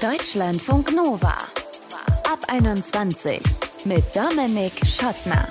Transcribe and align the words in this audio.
Deutschlandfunk 0.00 0.92
Nova. 0.94 1.34
Ab 2.30 2.40
21 2.48 3.40
mit 3.86 4.04
Dominik 4.14 4.72
Schottner. 4.84 5.48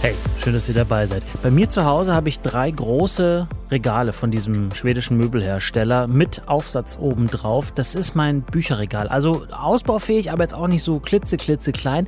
Hey, 0.00 0.14
schön, 0.38 0.54
dass 0.54 0.68
ihr 0.68 0.76
dabei 0.76 1.06
seid. 1.06 1.24
Bei 1.42 1.50
mir 1.50 1.68
zu 1.68 1.84
Hause 1.84 2.14
habe 2.14 2.28
ich 2.28 2.38
drei 2.38 2.70
große 2.70 3.48
Regale 3.72 4.12
von 4.12 4.30
diesem 4.30 4.72
schwedischen 4.72 5.16
Möbelhersteller 5.16 6.06
mit 6.06 6.46
Aufsatz 6.46 6.96
oben 7.00 7.26
drauf. 7.26 7.72
Das 7.72 7.96
ist 7.96 8.14
mein 8.14 8.42
Bücherregal. 8.42 9.08
Also 9.08 9.44
ausbaufähig, 9.50 10.30
aber 10.30 10.44
jetzt 10.44 10.54
auch 10.54 10.68
nicht 10.68 10.84
so 10.84 11.00
klitze, 11.00 11.36
klitze 11.36 11.72
klein. 11.72 12.06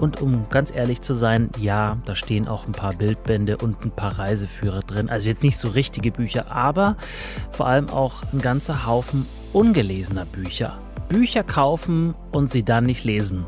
Und 0.00 0.20
um 0.20 0.48
ganz 0.50 0.74
ehrlich 0.74 1.00
zu 1.00 1.14
sein, 1.14 1.50
ja, 1.60 1.98
da 2.06 2.16
stehen 2.16 2.48
auch 2.48 2.66
ein 2.66 2.72
paar 2.72 2.94
Bildbände 2.94 3.56
und 3.56 3.84
ein 3.84 3.92
paar 3.92 4.18
Reiseführer 4.18 4.80
drin. 4.80 5.08
Also 5.08 5.28
jetzt 5.28 5.44
nicht 5.44 5.58
so 5.58 5.68
richtige 5.68 6.10
Bücher, 6.10 6.50
aber 6.50 6.96
vor 7.52 7.68
allem 7.68 7.88
auch 7.88 8.24
ein 8.32 8.40
ganzer 8.40 8.84
Haufen 8.84 9.26
ungelesener 9.52 10.24
Bücher. 10.24 10.76
Bücher 11.08 11.44
kaufen 11.44 12.16
und 12.32 12.50
sie 12.50 12.64
dann 12.64 12.86
nicht 12.86 13.04
lesen 13.04 13.46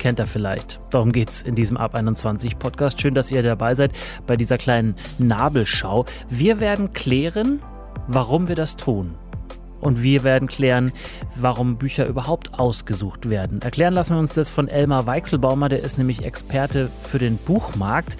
kennt 0.00 0.18
er 0.18 0.26
vielleicht. 0.26 0.80
Darum 0.90 1.12
geht 1.12 1.28
es 1.28 1.42
in 1.42 1.54
diesem 1.54 1.76
Ab 1.76 1.94
21 1.94 2.58
Podcast. 2.58 3.00
Schön, 3.00 3.14
dass 3.14 3.30
ihr 3.30 3.44
dabei 3.44 3.74
seid 3.76 3.92
bei 4.26 4.36
dieser 4.36 4.58
kleinen 4.58 4.96
Nabelschau. 5.18 6.06
Wir 6.28 6.58
werden 6.58 6.92
klären, 6.92 7.62
warum 8.08 8.48
wir 8.48 8.56
das 8.56 8.76
tun. 8.76 9.14
Und 9.80 10.02
wir 10.02 10.24
werden 10.24 10.48
klären, 10.48 10.92
warum 11.36 11.76
Bücher 11.76 12.06
überhaupt 12.06 12.58
ausgesucht 12.58 13.30
werden. 13.30 13.62
Erklären 13.62 13.94
lassen 13.94 14.14
wir 14.14 14.20
uns 14.20 14.34
das 14.34 14.50
von 14.50 14.68
Elmar 14.68 15.06
Weichselbaumer, 15.06 15.68
der 15.68 15.82
ist 15.82 15.96
nämlich 15.96 16.24
Experte 16.24 16.90
für 17.02 17.18
den 17.18 17.36
Buchmarkt. 17.36 18.18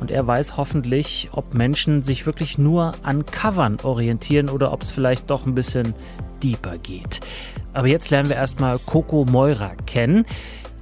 Und 0.00 0.10
er 0.10 0.26
weiß 0.26 0.56
hoffentlich, 0.56 1.30
ob 1.32 1.54
Menschen 1.54 2.02
sich 2.02 2.26
wirklich 2.26 2.58
nur 2.58 2.94
an 3.02 3.24
Covern 3.24 3.78
orientieren 3.82 4.48
oder 4.48 4.72
ob 4.72 4.82
es 4.82 4.90
vielleicht 4.90 5.30
doch 5.30 5.46
ein 5.46 5.54
bisschen 5.54 5.94
deeper 6.42 6.76
geht. 6.78 7.20
Aber 7.72 7.88
jetzt 7.88 8.10
lernen 8.10 8.28
wir 8.28 8.36
erstmal 8.36 8.78
Coco 8.78 9.24
Moira 9.24 9.74
kennen. 9.86 10.26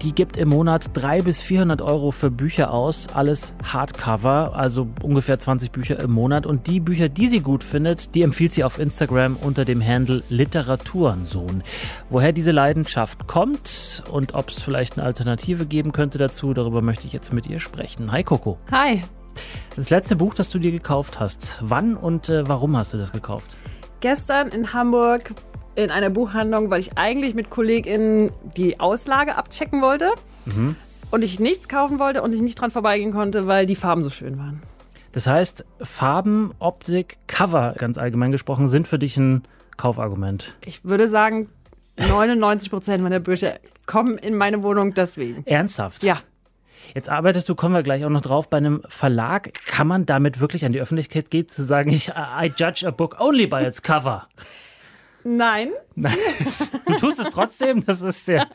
Die 0.02 0.14
gibt 0.14 0.36
im 0.36 0.48
Monat 0.48 0.90
300 0.94 1.24
bis 1.24 1.42
400 1.42 1.82
Euro 1.82 2.10
für 2.10 2.30
Bücher 2.30 2.72
aus, 2.72 3.06
alles 3.14 3.54
Hardcover, 3.62 4.54
also 4.54 4.88
ungefähr 5.02 5.38
20 5.38 5.72
Bücher 5.72 5.98
im 6.00 6.10
Monat. 6.10 6.46
Und 6.46 6.66
die 6.66 6.80
Bücher, 6.80 7.08
die 7.08 7.28
sie 7.28 7.40
gut 7.40 7.64
findet, 7.64 8.14
die 8.14 8.22
empfiehlt 8.22 8.52
sie 8.52 8.64
auf 8.64 8.78
Instagram 8.78 9.36
unter 9.36 9.64
dem 9.64 9.84
Handle 9.84 10.22
Literaturensohn. 10.28 11.62
Woher 12.10 12.32
diese 12.32 12.50
Leidenschaft 12.50 13.26
kommt 13.26 14.02
und 14.10 14.34
ob 14.34 14.50
es 14.50 14.60
vielleicht 14.60 14.98
eine 14.98 15.06
Alternative 15.06 15.66
geben 15.66 15.92
könnte 15.92 16.18
dazu, 16.18 16.52
darüber 16.52 16.82
möchte 16.82 17.06
ich 17.06 17.12
jetzt 17.12 17.32
mit 17.32 17.46
ihr 17.46 17.58
sprechen. 17.58 18.12
Hi 18.12 18.22
Coco. 18.22 18.58
Hi. 18.70 19.02
Das 19.76 19.90
letzte 19.90 20.16
Buch, 20.16 20.34
das 20.34 20.50
du 20.50 20.58
dir 20.58 20.70
gekauft 20.70 21.18
hast, 21.18 21.58
wann 21.62 21.96
und 21.96 22.28
äh, 22.28 22.48
warum 22.48 22.76
hast 22.76 22.92
du 22.92 22.98
das 22.98 23.12
gekauft? 23.12 23.56
Gestern 24.00 24.48
in 24.48 24.72
Hamburg 24.72 25.32
in 25.76 25.90
einer 25.90 26.10
Buchhandlung, 26.10 26.70
weil 26.70 26.80
ich 26.80 26.96
eigentlich 26.96 27.34
mit 27.34 27.50
KollegInnen 27.50 28.30
die 28.56 28.80
Auslage 28.80 29.36
abchecken 29.36 29.82
wollte 29.82 30.12
mhm. 30.44 30.76
und 31.10 31.22
ich 31.22 31.40
nichts 31.40 31.68
kaufen 31.68 31.98
wollte 31.98 32.22
und 32.22 32.34
ich 32.34 32.42
nicht 32.42 32.60
dran 32.60 32.70
vorbeigehen 32.70 33.12
konnte, 33.12 33.46
weil 33.46 33.66
die 33.66 33.76
Farben 33.76 34.02
so 34.02 34.10
schön 34.10 34.38
waren. 34.38 34.62
Das 35.12 35.26
heißt, 35.26 35.64
Farben, 35.80 36.52
Optik, 36.58 37.18
Cover 37.28 37.74
ganz 37.78 37.98
allgemein 37.98 38.32
gesprochen 38.32 38.66
sind 38.68 38.88
für 38.88 38.98
dich 38.98 39.16
ein 39.16 39.44
Kaufargument. 39.76 40.56
Ich 40.64 40.84
würde 40.84 41.08
sagen, 41.08 41.48
99 41.96 42.70
Prozent 42.70 43.02
meiner 43.02 43.20
Bücher 43.20 43.58
kommen 43.86 44.18
in 44.18 44.34
meine 44.34 44.62
Wohnung 44.62 44.94
deswegen. 44.94 45.46
Ernsthaft? 45.46 46.02
Ja. 46.02 46.20
Jetzt 46.94 47.08
arbeitest 47.08 47.48
du, 47.48 47.54
kommen 47.54 47.74
wir 47.74 47.82
gleich 47.82 48.04
auch 48.04 48.10
noch 48.10 48.20
drauf, 48.20 48.50
bei 48.50 48.58
einem 48.58 48.82
Verlag. 48.88 49.54
Kann 49.66 49.86
man 49.86 50.04
damit 50.04 50.40
wirklich 50.40 50.64
an 50.64 50.72
die 50.72 50.80
Öffentlichkeit 50.80 51.30
gehen, 51.30 51.48
zu 51.48 51.64
sagen, 51.64 51.90
ich, 51.90 52.08
I 52.10 52.52
judge 52.54 52.86
a 52.86 52.90
book 52.90 53.20
only 53.20 53.46
by 53.46 53.64
its 53.64 53.82
cover? 53.82 54.26
Nein. 55.24 55.70
du 55.96 56.96
tust 56.96 57.18
es 57.18 57.30
trotzdem, 57.30 57.84
das 57.84 58.02
ist 58.02 58.28
ja. 58.28 58.46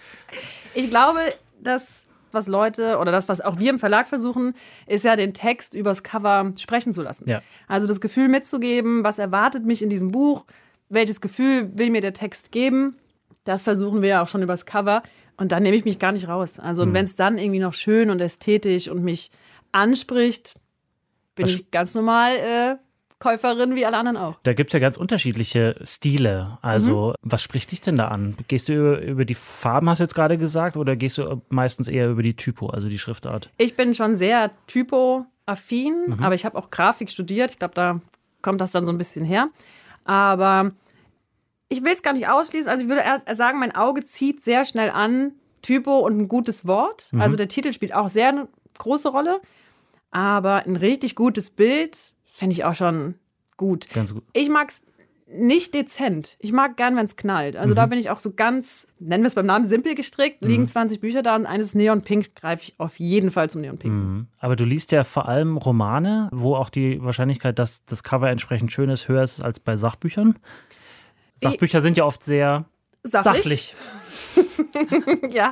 Ich 0.73 0.89
glaube, 0.89 1.20
dass 1.61 2.06
was 2.31 2.48
Leute 2.48 2.98
oder 3.00 3.11
das, 3.11 3.28
was 3.28 3.42
auch 3.42 3.59
wir 3.59 3.72
im 3.72 3.80
Verlag 3.80 4.08
versuchen, 4.08 4.54
ist 4.86 5.04
ja 5.04 5.16
den 5.16 5.33
Text 5.33 5.73
übers 5.73 6.04
Cover 6.04 6.54
sprechen 6.58 6.93
zu 6.93 7.02
lassen. 7.02 7.27
Ja. 7.27 7.42
Also 7.67 7.88
das 7.88 8.02
Gefühl 8.02 8.27
mitzugeben, 8.27 9.04
was 9.04 9.20
erwartet 9.20 9.66
mich 9.66 9.82
in 9.82 9.89
diesem 9.89 10.11
Buch, 10.11 10.45
welches 10.89 11.21
Gefühl 11.21 11.71
will 11.76 11.89
mir 11.89 12.02
der 12.02 12.14
Text 12.14 12.52
geben. 12.52 12.98
Das 13.43 13.61
versuchen 13.61 14.02
wir 14.02 14.10
ja 14.10 14.23
auch 14.23 14.27
schon 14.27 14.43
übers 14.43 14.66
Cover. 14.66 15.02
Und 15.38 15.52
dann 15.52 15.64
nehme 15.64 15.77
ich 15.77 15.86
mich 15.86 15.99
gar 15.99 16.11
nicht 16.11 16.27
raus. 16.27 16.60
Also, 16.60 16.86
mhm. 16.86 16.93
wenn 16.93 17.05
es 17.05 17.16
dann 17.16 17.38
irgendwie 17.38 17.60
noch 17.60 17.73
schön 17.73 18.10
und 18.10 18.20
ästhetisch 18.20 18.89
und 18.89 19.04
mich 19.04 19.32
anspricht, 19.72 20.60
bin 21.36 21.45
was 21.45 21.54
ich 21.54 21.72
ganz 21.72 21.95
normal 21.95 22.36
äh, 22.36 22.76
Käuferin 23.19 23.75
wie 23.75 23.85
alle 23.85 23.97
anderen 23.97 24.17
auch. 24.17 24.35
Da 24.43 24.53
gibt 24.53 24.69
es 24.69 24.73
ja 24.73 24.80
ganz 24.80 24.95
unterschiedliche 24.97 25.75
Stile. 25.83 26.57
Also, 26.61 27.09
mhm. 27.09 27.13
was 27.21 27.43
spricht 27.43 27.71
dich 27.71 27.81
denn 27.81 27.97
da 27.97 28.07
an? 28.07 28.35
Gehst 28.47 28.69
du 28.69 28.73
über, 28.73 29.02
über 29.02 29.25
die 29.25 29.35
Farben, 29.35 29.89
hast 29.89 29.99
du 29.99 30.05
jetzt 30.05 30.15
gerade 30.15 30.37
gesagt, 30.37 30.77
oder 30.77 30.95
gehst 30.95 31.17
du 31.17 31.41
meistens 31.49 31.87
eher 31.89 32.09
über 32.09 32.23
die 32.23 32.35
Typo, 32.35 32.67
also 32.67 32.87
die 32.87 32.97
Schriftart? 32.97 33.52
Ich 33.57 33.75
bin 33.75 33.93
schon 33.93 34.15
sehr 34.15 34.52
Typo-affin, 34.67 36.05
mhm. 36.07 36.23
aber 36.23 36.33
ich 36.33 36.45
habe 36.45 36.57
auch 36.57 36.71
Grafik 36.71 37.09
studiert. 37.09 37.52
Ich 37.52 37.59
glaube, 37.59 37.75
da 37.75 37.99
kommt 38.41 38.61
das 38.61 38.71
dann 38.71 38.85
so 38.85 38.91
ein 38.91 38.97
bisschen 38.97 39.25
her. 39.25 39.49
Aber 40.05 40.71
ich 41.67 41.83
will 41.83 41.91
es 41.91 42.01
gar 42.01 42.13
nicht 42.13 42.30
ausschließen. 42.30 42.69
Also, 42.69 42.83
ich 42.83 42.89
würde 42.89 43.01
eher 43.01 43.36
sagen, 43.36 43.59
mein 43.59 43.75
Auge 43.75 44.05
zieht 44.05 44.43
sehr 44.43 44.63
schnell 44.63 44.89
an 44.89 45.33
Typo 45.61 45.99
und 45.99 46.17
ein 46.17 46.27
gutes 46.30 46.65
Wort. 46.65 47.09
Mhm. 47.11 47.19
Also, 47.19 47.36
der 47.36 47.49
Titel 47.49 47.73
spielt 47.73 47.93
auch 47.93 48.07
sehr 48.07 48.30
eine 48.30 48.47
große 48.77 49.09
Rolle. 49.09 49.41
Aber 50.11 50.65
ein 50.65 50.75
richtig 50.75 51.15
gutes 51.15 51.51
Bild 51.51 51.95
Fände 52.39 52.54
ich 52.54 52.64
auch 52.64 52.73
schon 52.73 53.16
gut. 53.58 53.89
Ganz 53.94 54.14
gut. 54.14 54.23
Ich 54.32 54.50
mag 54.50 54.70
es 54.70 54.82
nicht 55.27 55.73
dezent. 55.73 56.38
Ich 56.39 56.54
mag 56.54 56.77
gern, 56.77 56.95
wenn 56.95 57.05
es 57.05 57.17
knallt. 57.17 57.58
Also 57.58 57.72
mhm. 57.72 57.76
da 57.76 57.86
bin 57.88 58.00
ich 58.00 58.10
auch 58.10 58.20
so 58.20 58.32
ganz, 58.32 58.88
nennen 58.98 59.23
wir 59.23 59.27
es 59.27 59.36
beim 59.36 59.45
Namen, 59.45 59.66
simpel 59.66 59.94
gestrickt. 59.94 60.42
Liegen 60.42 60.66
20 60.66 60.98
mhm. 60.98 61.02
Bücher 61.02 61.22
da 61.22 61.36
und 61.36 61.45
eines 61.45 61.76
Neon 61.76 62.02
Pink 62.02 62.33
greife 62.36 62.64
ich 62.64 62.80
auf 62.80 62.98
jeden 62.98 63.30
Fall 63.30 63.49
zum 63.49 63.60
Neon 63.60 63.78
Pink. 63.78 63.94
Mhm. 63.94 64.28
Aber 64.38 64.55
du 64.55 64.64
liest 64.64 64.94
ja 64.94 65.04
vor 65.04 65.28
allem 65.28 65.58
Romane, 65.58 66.30
wo 66.32 66.55
auch 66.55 66.70
die 66.70 67.04
Wahrscheinlichkeit, 67.04 67.60
dass 67.60 67.83
das 67.83 68.04
Cover 68.04 68.30
entsprechend 68.30 68.72
schön 68.72 68.89
ist, 68.89 69.10
höher 69.10 69.22
ist 69.23 69.42
als 69.42 69.60
bei 69.60 69.76
Sachbüchern. 69.76 70.39
Sachbücher 71.36 71.80
ich, 71.80 71.83
sind 71.83 71.98
ja 71.98 72.05
oft 72.05 72.23
sehr 72.23 72.64
sachlich. 73.04 73.76
sachlich. 74.33 75.33
ja, 75.33 75.52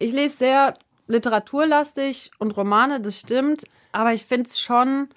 ich 0.00 0.12
lese 0.12 0.36
sehr 0.36 0.74
literaturlastig 1.06 2.32
und 2.38 2.56
Romane, 2.56 3.00
das 3.00 3.20
stimmt. 3.20 3.62
Aber 3.92 4.12
ich 4.12 4.24
finde 4.24 4.46
es 4.46 4.60
schon 4.60 5.08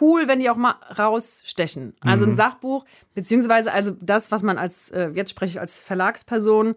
cool, 0.00 0.28
wenn 0.28 0.40
die 0.40 0.50
auch 0.50 0.56
mal 0.56 0.76
rausstechen. 0.98 1.94
Also 2.00 2.24
ein 2.24 2.30
mhm. 2.30 2.36
Sachbuch, 2.36 2.84
beziehungsweise 3.14 3.72
also 3.72 3.92
das, 4.00 4.30
was 4.30 4.42
man 4.42 4.58
als, 4.58 4.90
äh, 4.90 5.10
jetzt 5.14 5.30
spreche 5.30 5.52
ich 5.52 5.60
als 5.60 5.78
Verlagsperson, 5.78 6.74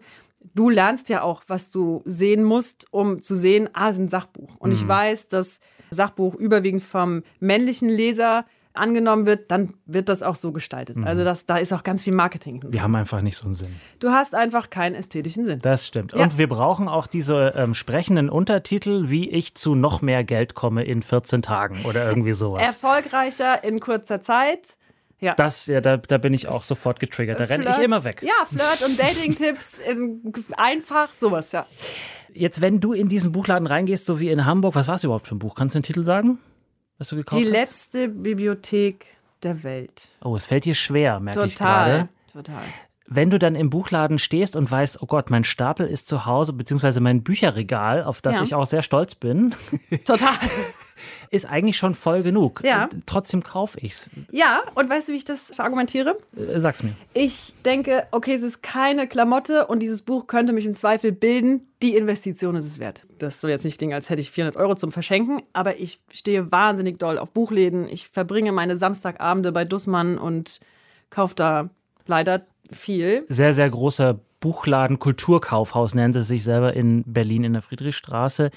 du 0.54 0.70
lernst 0.70 1.08
ja 1.08 1.22
auch, 1.22 1.42
was 1.46 1.70
du 1.70 2.02
sehen 2.04 2.44
musst, 2.44 2.86
um 2.90 3.20
zu 3.20 3.34
sehen, 3.34 3.68
ah, 3.72 3.88
es 3.88 3.96
ist 3.96 4.02
ein 4.02 4.08
Sachbuch. 4.08 4.56
Und 4.58 4.70
mhm. 4.70 4.76
ich 4.76 4.88
weiß, 4.88 5.28
dass 5.28 5.60
Sachbuch 5.90 6.34
überwiegend 6.34 6.82
vom 6.82 7.22
männlichen 7.40 7.88
Leser 7.88 8.44
angenommen 8.74 9.26
wird, 9.26 9.50
dann 9.50 9.74
wird 9.86 10.08
das 10.08 10.22
auch 10.22 10.34
so 10.34 10.52
gestaltet. 10.52 10.96
Mhm. 10.96 11.04
Also 11.06 11.24
das, 11.24 11.46
da 11.46 11.58
ist 11.58 11.72
auch 11.72 11.82
ganz 11.82 12.02
viel 12.02 12.14
Marketing. 12.14 12.60
Drin. 12.60 12.72
Wir 12.72 12.82
haben 12.82 12.94
einfach 12.94 13.20
nicht 13.20 13.36
so 13.36 13.46
einen 13.46 13.54
Sinn. 13.54 13.76
Du 13.98 14.10
hast 14.10 14.34
einfach 14.34 14.70
keinen 14.70 14.94
ästhetischen 14.94 15.44
Sinn. 15.44 15.58
Das 15.60 15.86
stimmt. 15.86 16.12
Ja. 16.12 16.22
Und 16.22 16.38
wir 16.38 16.48
brauchen 16.48 16.88
auch 16.88 17.06
diese 17.06 17.54
ähm, 17.56 17.74
sprechenden 17.74 18.28
Untertitel, 18.30 19.10
wie 19.10 19.28
ich 19.28 19.54
zu 19.54 19.74
noch 19.74 20.02
mehr 20.02 20.24
Geld 20.24 20.54
komme 20.54 20.84
in 20.84 21.02
14 21.02 21.42
Tagen 21.42 21.84
oder 21.84 22.08
irgendwie 22.08 22.32
sowas. 22.32 22.62
Erfolgreicher 22.62 23.62
in 23.64 23.80
kurzer 23.80 24.20
Zeit. 24.20 24.76
Ja. 25.20 25.34
Das, 25.36 25.66
ja, 25.66 25.80
da, 25.80 25.98
da 25.98 26.18
bin 26.18 26.34
ich 26.34 26.48
auch 26.48 26.64
sofort 26.64 26.98
getriggert. 26.98 27.38
Da 27.38 27.44
renne 27.44 27.70
ich 27.70 27.78
immer 27.78 28.02
weg. 28.02 28.24
Ja, 28.24 28.44
Flirt- 28.46 28.82
und 28.84 28.98
Dating-Tipps 28.98 29.80
einfach, 30.56 31.14
sowas, 31.14 31.52
ja. 31.52 31.64
Jetzt, 32.34 32.60
wenn 32.60 32.80
du 32.80 32.92
in 32.92 33.08
diesen 33.08 33.30
Buchladen 33.30 33.68
reingehst, 33.68 34.04
so 34.04 34.18
wie 34.18 34.30
in 34.30 34.46
Hamburg, 34.46 34.74
was 34.74 34.88
war 34.88 34.96
es 34.96 35.04
überhaupt 35.04 35.28
für 35.28 35.36
ein 35.36 35.38
Buch? 35.38 35.54
Kannst 35.54 35.76
du 35.76 35.78
den 35.78 35.84
Titel 35.84 36.02
sagen? 36.02 36.38
Was 37.02 37.08
du 37.08 37.16
gekauft 37.16 37.40
Die 37.40 37.46
hast? 37.46 37.52
letzte 37.52 38.08
Bibliothek 38.08 39.06
der 39.42 39.64
Welt. 39.64 40.08
Oh, 40.22 40.36
es 40.36 40.46
fällt 40.46 40.64
dir 40.64 40.74
schwer, 40.74 41.18
merke 41.18 41.40
total, 41.40 41.48
ich 41.48 41.56
gerade. 41.56 42.08
Total. 42.32 42.62
Wenn 43.08 43.28
du 43.28 43.38
dann 43.40 43.56
im 43.56 43.70
Buchladen 43.70 44.20
stehst 44.20 44.54
und 44.54 44.70
weißt, 44.70 45.02
oh 45.02 45.06
Gott, 45.06 45.28
mein 45.28 45.42
Stapel 45.42 45.86
ist 45.86 46.06
zu 46.06 46.26
Hause, 46.26 46.52
beziehungsweise 46.52 47.00
mein 47.00 47.24
Bücherregal, 47.24 48.04
auf 48.04 48.22
das 48.22 48.36
ja. 48.36 48.42
ich 48.44 48.54
auch 48.54 48.66
sehr 48.66 48.82
stolz 48.82 49.16
bin. 49.16 49.52
Total. 50.04 50.30
ist 51.30 51.46
eigentlich 51.46 51.76
schon 51.76 51.94
voll 51.94 52.22
genug. 52.22 52.62
Ja. 52.64 52.88
Trotzdem 53.06 53.42
kaufe 53.42 53.78
ich 53.80 53.92
es. 53.92 54.10
Ja, 54.30 54.62
und 54.74 54.88
weißt 54.90 55.08
du, 55.08 55.12
wie 55.12 55.16
ich 55.16 55.24
das 55.24 55.54
verargumentiere? 55.54 56.18
Äh, 56.36 56.60
sag's 56.60 56.82
mir. 56.82 56.92
Ich 57.14 57.54
denke, 57.64 58.06
okay, 58.10 58.34
es 58.34 58.42
ist 58.42 58.62
keine 58.62 59.06
Klamotte 59.06 59.66
und 59.66 59.80
dieses 59.80 60.02
Buch 60.02 60.26
könnte 60.26 60.52
mich 60.52 60.66
im 60.66 60.74
Zweifel 60.74 61.12
bilden. 61.12 61.66
Die 61.82 61.96
Investition 61.96 62.54
ist 62.56 62.64
es 62.64 62.78
wert. 62.78 63.04
Das 63.18 63.40
soll 63.40 63.50
jetzt 63.50 63.64
nicht 63.64 63.78
klingen, 63.78 63.94
als 63.94 64.10
hätte 64.10 64.20
ich 64.20 64.30
400 64.30 64.56
Euro 64.56 64.74
zum 64.74 64.92
Verschenken, 64.92 65.42
aber 65.52 65.78
ich 65.78 66.00
stehe 66.10 66.52
wahnsinnig 66.52 66.98
doll 66.98 67.18
auf 67.18 67.32
Buchläden. 67.32 67.88
Ich 67.88 68.08
verbringe 68.08 68.52
meine 68.52 68.76
Samstagabende 68.76 69.52
bei 69.52 69.64
Dussmann 69.64 70.18
und 70.18 70.60
kaufe 71.10 71.34
da 71.34 71.70
leider 72.06 72.46
viel. 72.72 73.24
Sehr, 73.28 73.54
sehr 73.54 73.68
großer 73.70 74.18
Buchladen, 74.40 74.98
Kulturkaufhaus 74.98 75.94
nennt 75.94 76.16
es 76.16 76.28
sich 76.28 76.42
selber 76.42 76.74
in 76.74 77.04
Berlin 77.06 77.44
in 77.44 77.52
der 77.52 77.62
Friedrichstraße. 77.62 78.50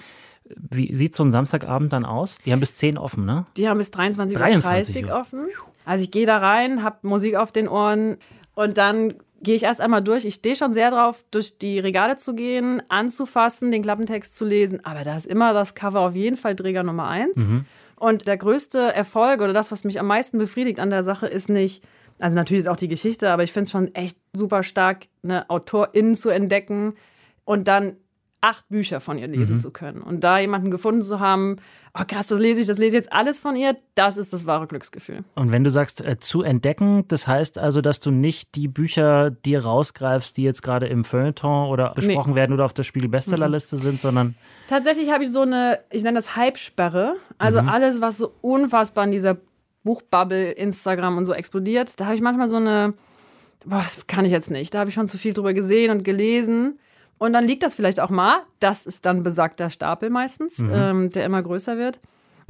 Wie 0.47 0.93
sieht 0.93 1.15
so 1.15 1.23
ein 1.23 1.31
Samstagabend 1.31 1.91
dann 1.91 2.05
aus? 2.05 2.35
Die 2.45 2.51
haben 2.51 2.59
bis 2.59 2.75
10 2.77 2.97
offen, 2.97 3.25
ne? 3.25 3.45
Die 3.57 3.67
haben 3.67 3.77
bis 3.77 3.89
23.30 3.89 5.07
Uhr 5.07 5.19
offen. 5.19 5.47
Also 5.85 6.03
ich 6.03 6.11
gehe 6.11 6.25
da 6.25 6.37
rein, 6.37 6.83
habe 6.83 6.97
Musik 7.03 7.35
auf 7.35 7.51
den 7.51 7.67
Ohren, 7.67 8.17
Und 8.55 8.77
dann 8.77 9.15
gehe 9.41 9.55
ich 9.55 9.63
erst 9.63 9.81
einmal 9.81 10.01
durch. 10.01 10.25
Ich 10.25 10.35
stehe 10.35 10.55
schon 10.55 10.73
sehr 10.73 10.89
drauf, 10.91 11.23
durch 11.29 11.57
die 11.57 11.79
Regale 11.79 12.15
zu 12.15 12.35
gehen, 12.35 12.81
anzufassen, 12.89 13.69
den 13.69 13.83
Klappentext 13.83 14.35
zu 14.35 14.45
lesen. 14.45 14.83
Aber 14.83 15.03
da 15.03 15.15
ist 15.15 15.27
immer 15.27 15.53
das 15.53 15.75
Cover 15.75 15.99
auf 15.99 16.15
jeden 16.15 16.37
Fall 16.37 16.55
Träger 16.55 16.83
Nummer 16.83 17.07
eins. 17.07 17.35
Mhm. 17.35 17.65
Und 17.97 18.27
der 18.27 18.37
größte 18.37 18.93
Erfolg 18.93 19.41
oder 19.41 19.53
das, 19.53 19.71
was 19.71 19.83
mich 19.83 19.99
am 19.99 20.07
meisten 20.07 20.37
befriedigt 20.37 20.79
an 20.79 20.89
der 20.89 21.03
Sache, 21.03 21.27
ist 21.27 21.49
nicht, 21.49 21.83
also 22.19 22.35
natürlich 22.35 22.61
ist 22.61 22.67
auch 22.67 22.75
die 22.75 22.87
Geschichte, 22.87 23.29
aber 23.29 23.43
ich 23.43 23.53
finde 23.53 23.63
es 23.63 23.71
schon 23.71 23.93
echt 23.93 24.17
super 24.33 24.63
stark, 24.63 25.07
eine 25.23 25.49
Autorin 25.49 26.15
zu 26.15 26.29
entdecken 26.29 26.95
und 27.45 27.67
dann 27.67 27.97
acht 28.45 28.67
Bücher 28.69 28.99
von 28.99 29.17
ihr 29.17 29.27
lesen 29.27 29.53
Mhm. 29.53 29.57
zu 29.57 29.71
können. 29.71 30.01
Und 30.01 30.23
da 30.23 30.37
jemanden 30.37 30.69
gefunden 30.69 31.01
zu 31.01 31.19
haben, 31.19 31.55
oh 31.99 32.03
krass, 32.07 32.27
das 32.27 32.39
lese 32.39 32.61
ich, 32.61 32.67
das 32.67 32.77
lese 32.77 32.97
ich 32.97 33.03
jetzt 33.03 33.11
alles 33.13 33.39
von 33.39 33.55
ihr, 33.55 33.75
das 33.95 34.17
ist 34.17 34.33
das 34.33 34.45
wahre 34.45 34.67
Glücksgefühl. 34.67 35.23
Und 35.35 35.51
wenn 35.51 35.63
du 35.63 35.71
sagst, 35.71 36.01
äh, 36.05 36.19
zu 36.19 36.43
entdecken, 36.43 37.07
das 37.07 37.27
heißt 37.27 37.57
also, 37.57 37.81
dass 37.81 37.99
du 37.99 38.11
nicht 38.11 38.53
die 38.55 38.67
Bücher 38.67 39.31
dir 39.31 39.63
rausgreifst, 39.63 40.37
die 40.37 40.43
jetzt 40.43 40.61
gerade 40.61 40.85
im 40.87 41.03
Feuilleton 41.03 41.69
oder 41.69 41.93
besprochen 41.95 42.35
werden 42.35 42.53
oder 42.53 42.65
auf 42.65 42.73
der 42.73 42.83
Spiegel-Bestsellerliste 42.83 43.77
sind, 43.77 43.99
sondern 44.01 44.35
Tatsächlich 44.67 45.11
habe 45.11 45.23
ich 45.23 45.31
so 45.31 45.41
eine, 45.41 45.79
ich 45.91 46.03
nenne 46.03 46.15
das 46.17 46.35
Hype-Sperre. 46.35 47.15
Also 47.37 47.59
alles, 47.59 48.01
was 48.01 48.17
so 48.17 48.31
unfassbar 48.41 49.05
in 49.05 49.11
dieser 49.11 49.37
Buchbubble, 49.83 50.51
Instagram 50.51 51.17
und 51.17 51.25
so 51.25 51.33
explodiert, 51.33 51.99
da 51.99 52.05
habe 52.05 52.15
ich 52.15 52.21
manchmal 52.21 52.49
so 52.49 52.55
eine, 52.55 52.93
boah, 53.65 53.81
das 53.83 54.07
kann 54.07 54.25
ich 54.25 54.31
jetzt 54.31 54.51
nicht. 54.51 54.73
Da 54.73 54.79
habe 54.79 54.89
ich 54.89 54.93
schon 54.95 55.07
zu 55.07 55.17
viel 55.17 55.33
drüber 55.33 55.53
gesehen 55.53 55.91
und 55.91 56.03
gelesen. 56.03 56.79
Und 57.17 57.33
dann 57.33 57.45
liegt 57.45 57.63
das 57.63 57.73
vielleicht 57.75 57.99
auch 57.99 58.09
mal. 58.09 58.39
Das 58.59 58.85
ist 58.85 59.05
dann 59.05 59.23
besagter 59.23 59.69
Stapel 59.69 60.09
meistens, 60.09 60.59
ähm, 60.59 61.09
der 61.11 61.25
immer 61.25 61.41
größer 61.41 61.77
wird. 61.77 61.99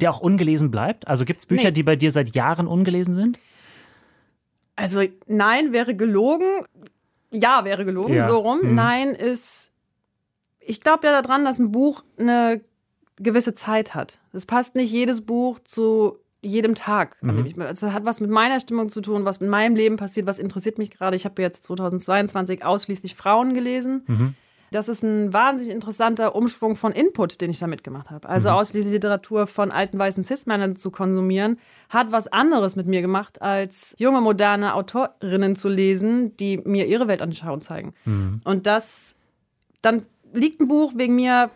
der 0.00 0.10
auch 0.10 0.20
ungelesen 0.20 0.70
bleibt? 0.70 1.08
Also 1.08 1.24
gibt 1.24 1.38
es 1.40 1.46
Bücher, 1.46 1.64
Nee. 1.68 1.70
die 1.70 1.82
bei 1.82 1.96
dir 1.96 2.12
seit 2.12 2.34
Jahren 2.34 2.66
ungelesen 2.66 3.14
sind? 3.14 3.38
Also 4.74 5.02
nein 5.26 5.72
wäre 5.72 5.94
gelogen. 5.94 6.66
Ja 7.30 7.64
wäre 7.64 7.84
gelogen, 7.84 8.14
Ja. 8.14 8.26
so 8.28 8.38
rum. 8.38 8.60
Mhm. 8.62 8.74
Nein 8.74 9.08
ist, 9.14 9.72
ich 10.60 10.80
glaube 10.80 11.06
ja 11.06 11.20
daran, 11.22 11.44
dass 11.44 11.58
ein 11.58 11.72
Buch 11.72 12.02
eine 12.18 12.60
gewisse 13.16 13.54
Zeit 13.54 13.94
hat. 13.94 14.18
Es 14.34 14.44
passt 14.46 14.74
nicht 14.74 14.92
jedes 14.92 15.22
Buch 15.24 15.58
zu 15.60 16.18
jedem 16.42 16.74
Tag. 16.74 17.16
Mhm. 17.22 17.46
ich- 17.46 17.56
Es 17.56 17.82
hat 17.82 18.04
was 18.04 18.20
mit 18.20 18.30
meiner 18.30 18.60
Stimmung 18.60 18.90
zu 18.90 19.00
tun, 19.00 19.24
was 19.24 19.40
mit 19.40 19.48
meinem 19.48 19.74
Leben 19.74 19.96
passiert, 19.96 20.26
was 20.26 20.38
interessiert 20.38 20.76
mich 20.76 20.90
gerade. 20.90 21.16
Ich 21.16 21.24
habe 21.24 21.40
jetzt 21.40 21.64
2022 21.64 22.64
ausschließlich 22.64 23.14
Frauen 23.14 23.54
gelesen. 23.54 24.04
Mhm. 24.06 24.34
Das 24.76 24.90
ist 24.90 25.02
ein 25.02 25.32
wahnsinnig 25.32 25.74
interessanter 25.74 26.36
Umschwung 26.36 26.76
von 26.76 26.92
Input, 26.92 27.40
den 27.40 27.50
ich 27.50 27.58
da 27.58 27.66
mitgemacht 27.66 28.10
habe. 28.10 28.28
Also 28.28 28.50
ausschließlich 28.50 28.92
Literatur 28.92 29.46
von 29.46 29.72
alten 29.72 29.98
weißen 29.98 30.22
Cis-Männern 30.22 30.76
zu 30.76 30.90
konsumieren, 30.90 31.58
hat 31.88 32.12
was 32.12 32.28
anderes 32.28 32.76
mit 32.76 32.86
mir 32.86 33.00
gemacht, 33.00 33.40
als 33.40 33.94
junge, 33.96 34.20
moderne 34.20 34.74
Autorinnen 34.74 35.56
zu 35.56 35.70
lesen, 35.70 36.36
die 36.36 36.58
mir 36.58 36.86
ihre 36.88 37.08
Weltanschauung 37.08 37.62
zeigen. 37.62 37.94
Und 38.44 38.66
das, 38.66 39.16
dann 39.80 40.04
liegt 40.34 40.60
ein 40.60 40.68
Buch 40.68 40.92
wegen 40.94 41.14
mir 41.14 41.48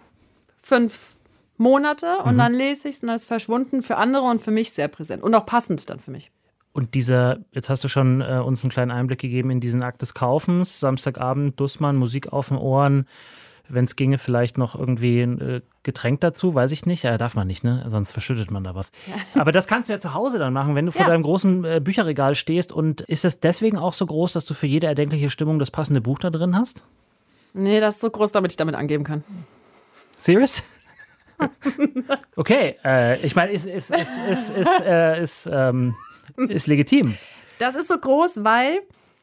fünf 0.56 1.18
Monate 1.58 2.20
und 2.24 2.38
dann 2.38 2.54
lese 2.54 2.88
ich 2.88 2.96
es 2.96 3.02
und 3.02 3.08
dann 3.08 3.16
ist 3.16 3.22
es 3.22 3.28
verschwunden 3.28 3.82
für 3.82 3.98
andere 3.98 4.22
und 4.22 4.40
für 4.40 4.50
mich 4.50 4.72
sehr 4.72 4.88
präsent 4.88 5.22
und 5.22 5.34
auch 5.34 5.44
passend 5.44 5.90
dann 5.90 6.00
für 6.00 6.10
mich. 6.10 6.30
Und 6.72 6.94
dieser, 6.94 7.38
jetzt 7.52 7.68
hast 7.68 7.82
du 7.82 7.88
schon 7.88 8.20
äh, 8.20 8.40
uns 8.44 8.62
einen 8.62 8.70
kleinen 8.70 8.90
Einblick 8.90 9.18
gegeben 9.20 9.50
in 9.50 9.60
diesen 9.60 9.82
Akt 9.82 10.02
des 10.02 10.14
Kaufens. 10.14 10.78
Samstagabend, 10.80 11.58
Dussmann, 11.58 11.96
Musik 11.96 12.32
auf 12.32 12.48
den 12.48 12.56
Ohren. 12.58 13.06
Wenn 13.68 13.84
es 13.84 13.94
ginge, 13.94 14.18
vielleicht 14.18 14.58
noch 14.58 14.74
irgendwie 14.76 15.20
ein 15.22 15.40
äh, 15.40 15.60
Getränk 15.84 16.20
dazu, 16.20 16.54
weiß 16.54 16.72
ich 16.72 16.86
nicht. 16.86 17.04
Ja, 17.04 17.16
darf 17.18 17.34
man 17.36 17.46
nicht, 17.46 17.62
ne? 17.62 17.84
Sonst 17.88 18.12
verschüttet 18.12 18.50
man 18.50 18.64
da 18.64 18.74
was. 18.74 18.90
Aber 19.34 19.52
das 19.52 19.68
kannst 19.68 19.88
du 19.88 19.92
ja 19.92 19.98
zu 20.00 20.12
Hause 20.14 20.38
dann 20.40 20.52
machen, 20.52 20.74
wenn 20.74 20.86
du 20.86 20.92
vor 20.92 21.02
Ja. 21.02 21.08
deinem 21.08 21.22
großen 21.22 21.64
äh, 21.64 21.80
Bücherregal 21.82 22.34
stehst. 22.34 22.72
Und 22.72 23.00
ist 23.02 23.24
das 23.24 23.38
deswegen 23.40 23.76
auch 23.78 23.92
so 23.92 24.06
groß, 24.06 24.32
dass 24.32 24.44
du 24.44 24.54
für 24.54 24.66
jede 24.66 24.86
erdenkliche 24.88 25.30
Stimmung 25.30 25.58
das 25.60 25.70
passende 25.70 26.00
Buch 26.00 26.18
da 26.18 26.30
drin 26.30 26.56
hast? 26.56 26.84
Nee, 27.52 27.78
das 27.80 27.96
ist 27.96 28.00
so 28.00 28.10
groß, 28.10 28.32
damit 28.32 28.52
ich 28.52 28.56
damit 28.56 28.74
angeben 28.76 29.04
kann. 29.04 29.22
Serious? 30.18 30.62
Okay, 32.36 32.76
äh, 32.84 33.18
ich 33.24 33.34
meine, 33.34 33.52
ist, 33.52 33.66
ist, 33.66 33.90
ist, 33.90 34.18
ist, 34.30 34.50
ist, 34.50 34.80
äh, 34.82 35.22
ist, 35.22 35.48
ähm, 35.50 35.94
ist 36.36 36.66
legitim. 36.66 37.14
Das 37.58 37.74
ist 37.74 37.88
so 37.88 37.98
groß, 37.98 38.44
weil 38.44 38.80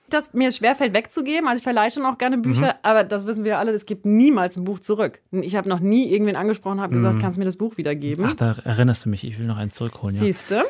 das 0.10 0.34
mir 0.34 0.52
schwerfällt 0.52 0.94
wegzugeben. 0.94 1.48
Also 1.48 1.58
ich 1.58 1.64
verleihe 1.64 1.92
schon 1.92 2.06
auch 2.06 2.18
gerne 2.18 2.38
Bücher, 2.38 2.76
aber 2.82 3.04
das 3.04 3.26
wissen 3.26 3.44
wir 3.44 3.60
alle, 3.60 3.72
es 3.72 3.86
gibt 3.86 4.06
niemals 4.06 4.56
ein 4.56 4.64
Buch 4.64 4.80
zurück. 4.80 5.20
Ich 5.32 5.56
habe 5.56 5.68
noch 5.68 5.80
nie 5.80 6.12
irgendwen 6.12 6.36
angesprochen, 6.36 6.80
habe 6.80 6.96
gesagt, 6.96 7.20
kannst 7.20 7.38
du 7.38 7.40
mir 7.40 7.46
das 7.46 7.58
Buch 7.58 7.78
wiedergeben? 7.78 8.26
Ach, 8.26 8.36
da 8.36 8.56
erinnerst 8.64 9.06
du 9.06 9.10
mich. 9.10 9.24
Ich 9.26 9.38
will 9.38 9.46
noch 9.46 9.58
eins 9.58 9.76
zurückholen. 9.76 10.16
Ja. 10.16 10.22
Siehst 10.22 10.52
du? 10.52 10.64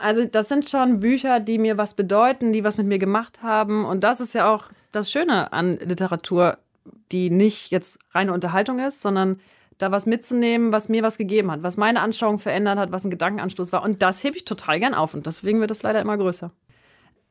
Also 0.00 0.24
das 0.26 0.48
sind 0.48 0.68
schon 0.68 1.00
Bücher, 1.00 1.40
die 1.40 1.58
mir 1.58 1.78
was 1.78 1.94
bedeuten, 1.94 2.52
die 2.52 2.62
was 2.62 2.76
mit 2.76 2.86
mir 2.86 2.98
gemacht 2.98 3.42
haben. 3.42 3.84
Und 3.84 4.04
das 4.04 4.20
ist 4.20 4.34
ja 4.34 4.52
auch 4.52 4.64
das 4.92 5.10
Schöne 5.10 5.52
an 5.52 5.78
Literatur, 5.78 6.58
die 7.10 7.30
nicht 7.30 7.70
jetzt 7.70 7.98
reine 8.12 8.32
Unterhaltung 8.32 8.78
ist, 8.80 9.00
sondern 9.00 9.40
da 9.78 9.92
was 9.92 10.06
mitzunehmen, 10.06 10.72
was 10.72 10.88
mir 10.88 11.02
was 11.02 11.18
gegeben 11.18 11.50
hat, 11.50 11.62
was 11.62 11.76
meine 11.76 12.00
Anschauung 12.00 12.38
verändert 12.38 12.78
hat, 12.78 12.92
was 12.92 13.04
ein 13.04 13.10
Gedankenanstoß 13.10 13.72
war. 13.72 13.82
Und 13.82 14.02
das 14.02 14.22
hebe 14.22 14.36
ich 14.36 14.44
total 14.44 14.80
gern 14.80 14.94
auf. 14.94 15.14
Und 15.14 15.26
deswegen 15.26 15.60
wird 15.60 15.70
das 15.70 15.82
leider 15.82 16.00
immer 16.00 16.18
größer. 16.18 16.50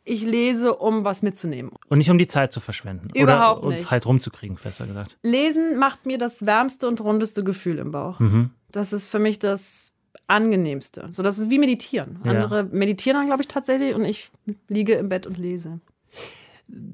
Ich 0.05 0.23
lese, 0.23 0.73
um 0.75 1.03
was 1.03 1.21
mitzunehmen. 1.21 1.73
Und 1.89 1.97
nicht 1.97 2.09
um 2.09 2.17
die 2.17 2.27
Zeit 2.27 2.53
zu 2.53 2.61
verschwenden. 2.61 3.09
Überhaupt 3.13 3.59
Oder 3.59 3.67
um 3.67 3.73
nicht. 3.73 3.85
Zeit 3.85 4.05
rumzukriegen, 4.05 4.55
besser 4.55 4.88
gesagt. 4.88 5.17
Lesen 5.21 5.77
macht 5.77 6.05
mir 6.05 6.17
das 6.17 6.45
wärmste 6.45 6.88
und 6.88 7.01
rundeste 7.01 7.44
Gefühl 7.44 7.77
im 7.79 7.91
Bauch. 7.91 8.19
Mhm. 8.19 8.51
Das 8.71 8.94
ist 8.94 9.05
für 9.05 9.19
mich 9.19 9.39
das 9.39 9.97
angenehmste. 10.27 11.09
So, 11.11 11.23
das 11.23 11.39
ist 11.39 11.49
wie 11.49 11.59
meditieren. 11.59 12.19
Ja. 12.23 12.31
Andere 12.31 12.63
meditieren 12.63 13.17
dann, 13.19 13.27
glaube 13.27 13.41
ich, 13.41 13.49
tatsächlich 13.49 13.94
und 13.94 14.05
ich 14.05 14.29
liege 14.69 14.94
im 14.94 15.09
Bett 15.09 15.27
und 15.27 15.38
lese. 15.38 15.81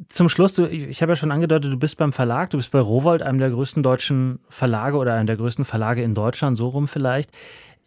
Zum 0.08 0.30
Schluss, 0.30 0.54
du, 0.54 0.68
ich 0.68 0.84
ich 0.84 1.02
habe 1.02 1.14
ja 1.14 1.16
schon 1.16 1.32
angedeutet, 1.32 1.74
du 1.74 1.78
bist 1.78 1.98
beim 1.98 2.14
Verlag, 2.14 2.52
du 2.52 2.58
bist 2.58 2.72
bei 2.72 2.80
Rowold, 2.80 3.24
einem 3.24 3.40
der 3.40 3.50
größten 3.50 3.82
deutschen 3.82 4.40
Verlage 4.48 4.98
oder 4.98 5.16
einem 5.16 5.26
der 5.26 5.38
größten 5.38 5.66
Verlage 5.66 6.04
in 6.04 6.14
Deutschland, 6.14 6.58
so 6.58 6.68
rum 6.68 6.88
vielleicht. 6.88 7.32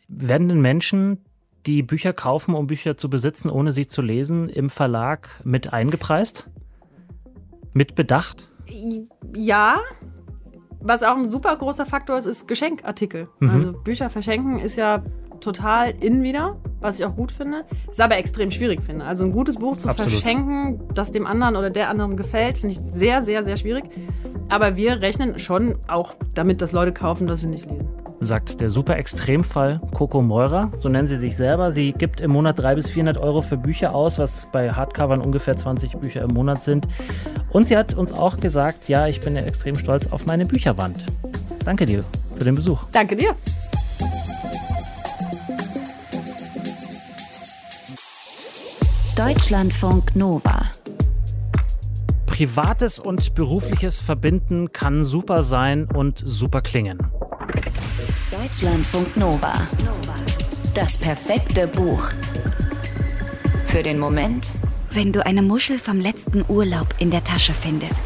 Werden 0.09 0.49
denn 0.49 0.61
Menschen, 0.61 1.19
die 1.67 1.83
Bücher 1.83 2.13
kaufen, 2.13 2.55
um 2.55 2.67
Bücher 2.67 2.97
zu 2.97 3.09
besitzen, 3.11 3.51
ohne 3.51 3.73
sie 3.73 3.87
zu 3.87 4.03
lesen, 4.03 4.49
im 4.49 4.71
Verlag 4.71 5.29
mit 5.45 5.73
eingepreist? 5.73 6.49
Mit 7.75 7.95
bedacht? 7.95 8.49
Ja. 9.35 9.79
Was 10.81 11.03
auch 11.03 11.17
ein 11.17 11.31
super 11.31 11.57
großer 11.57 11.87
Faktor 11.87 12.17
ist, 12.17 12.27
ist 12.27 12.47
Geschenkartikel. 12.47 13.29
Mhm. 13.41 13.51
Also 13.51 13.73
Bücher 13.73 14.11
verschenken 14.11 14.59
ist 14.59 14.77
ja 14.77 15.05
total 15.41 15.91
in 15.91 16.23
wieder, 16.23 16.57
was 16.87 16.99
ich 16.99 17.05
auch 17.05 17.15
gut 17.15 17.31
finde. 17.33 17.65
Ist 17.91 18.01
aber 18.01 18.17
extrem 18.17 18.51
schwierig 18.51 18.83
finde. 18.83 19.05
Also 19.05 19.25
ein 19.25 19.33
gutes 19.33 19.57
Buch 19.57 19.77
zu 19.77 19.89
Absolut. 19.89 20.13
verschenken, 20.13 20.81
das 20.95 21.13
dem 21.13 21.27
anderen 21.27 21.57
oder 21.57 21.71
der 21.71 21.91
anderen 21.91 22.17
gefällt, 22.17 22.59
finde 22.59 22.75
ich 22.75 22.81
sehr, 22.93 23.23
sehr, 23.23 23.43
sehr 23.43 23.57
schwierig. 23.57 23.85
Aber 24.49 24.77
wir 24.77 25.01
rechnen 25.03 25.39
schon 25.39 25.77
auch 25.89 26.15
damit, 26.35 26.63
dass 26.63 26.73
Leute 26.73 26.93
kaufen, 26.93 27.27
dass 27.27 27.41
sie 27.41 27.49
nicht 27.49 27.67
lesen. 27.69 27.89
sagt 28.21 28.61
der 28.61 28.71
super 28.71 28.97
Extremfall 28.97 29.81
Coco 29.93 30.23
Meurer. 30.23 30.71
So 30.79 30.89
nennen 30.89 31.07
sie 31.07 31.17
sich 31.17 31.37
selber. 31.37 31.73
Sie 31.73 31.93
gibt 31.93 32.21
im 32.21 32.31
Monat 32.31 32.59
300 32.59 32.77
bis 32.77 32.87
400 32.89 33.19
Euro 33.19 33.43
für 33.43 33.57
Bücher 33.57 33.95
aus, 33.95 34.19
was 34.19 34.47
bei 34.53 34.71
Hardcovern 34.73 35.21
ungefähr 35.21 35.57
20 35.57 35.99
Bücher 35.99 36.23
im 36.23 36.33
Monat 36.33 36.63
sind. 36.63 36.87
Und 37.51 37.69
sie 37.69 37.77
hat 37.77 37.95
uns 37.95 38.13
auch 38.13 38.39
gesagt, 38.39 38.89
ja, 38.89 39.07
ich 39.07 39.21
bin 39.21 39.37
ja 39.37 39.43
extrem 39.43 39.77
stolz 39.77 40.07
auf 40.13 40.27
meine 40.27 40.47
Bücherwand. 40.47 41.05
Danke 41.65 41.85
dir 41.85 42.05
für 42.37 42.45
den 42.45 42.55
Besuch. 42.55 42.85
Danke 42.93 43.17
dir. 43.17 43.35
Deutschlandfunk 49.17 50.15
Nova. 50.15 50.61
Privates 52.27 52.99
und 52.99 53.35
berufliches 53.35 53.99
verbinden 53.99 54.75
kann 54.75 55.07
super 55.07 55.43
sein 55.43 55.87
und 55.87 56.23
super 56.23 56.61
klingen. 56.61 56.99
Deutschlandfunk 58.31 59.17
Nova. 59.17 59.55
Das 60.75 60.99
perfekte 60.99 61.67
Buch. 61.67 62.11
Für 63.65 63.83
den 63.83 63.99
Moment, 63.99 64.51
Wenn 64.91 65.15
du 65.15 65.25
eine 65.25 65.41
Muschel 65.41 65.79
vom 65.79 65.99
letzten 65.99 66.45
Urlaub 66.47 66.95
in 66.99 67.11
der 67.11 67.25
Tasche 67.25 67.55
findest. 67.55 67.97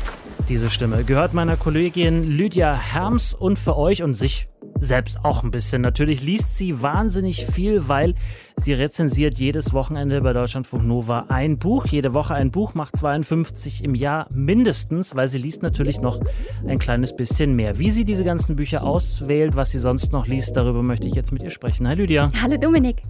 Diese 0.49 0.71
Stimme 0.71 1.03
gehört 1.03 1.35
meiner 1.35 1.57
Kollegin 1.57 2.23
Lydia 2.23 2.73
Herms 2.73 3.35
und 3.35 3.59
für 3.59 3.77
euch 3.77 4.05
und 4.05 4.15
sich 4.15 4.49
selbst 4.81 5.25
auch 5.25 5.43
ein 5.43 5.51
bisschen. 5.51 5.83
Natürlich 5.83 6.23
liest 6.23 6.57
sie 6.57 6.83
wahnsinnig 6.83 7.47
viel, 7.47 7.89
weil 7.89 8.15
sie 8.57 8.73
rezensiert 8.73 9.39
jedes 9.39 9.73
Wochenende 9.73 10.21
bei 10.23 10.33
Deutschlandfunk 10.33 10.85
Nova 10.85 11.27
ein 11.29 11.59
Buch. 11.59 11.87
Jede 11.87 12.15
Woche 12.15 12.35
ein 12.35 12.51
Buch, 12.51 12.75
macht 12.75 12.97
52 12.97 13.85
im 13.85 13.95
Jahr 13.95 14.27
mindestens, 14.33 15.15
weil 15.15 15.29
sie 15.29 15.39
liest 15.39 15.63
natürlich 15.63 16.01
noch 16.01 16.21
ein 16.67 16.79
kleines 16.79 17.15
bisschen 17.15 17.55
mehr. 17.55 17.79
Wie 17.79 17.91
sie 17.91 18.05
diese 18.05 18.25
ganzen 18.25 18.57
Bücher 18.57 18.83
auswählt, 18.83 19.55
was 19.55 19.71
sie 19.71 19.79
sonst 19.79 20.13
noch 20.13 20.27
liest, 20.27 20.57
darüber 20.57 20.83
möchte 20.83 21.07
ich 21.07 21.15
jetzt 21.15 21.33
mit 21.33 21.43
ihr 21.43 21.51
sprechen. 21.51 21.87
Hi 21.87 21.95
Lydia. 21.95 22.33
Hallo 22.43 22.57
Dominik. 22.57 23.03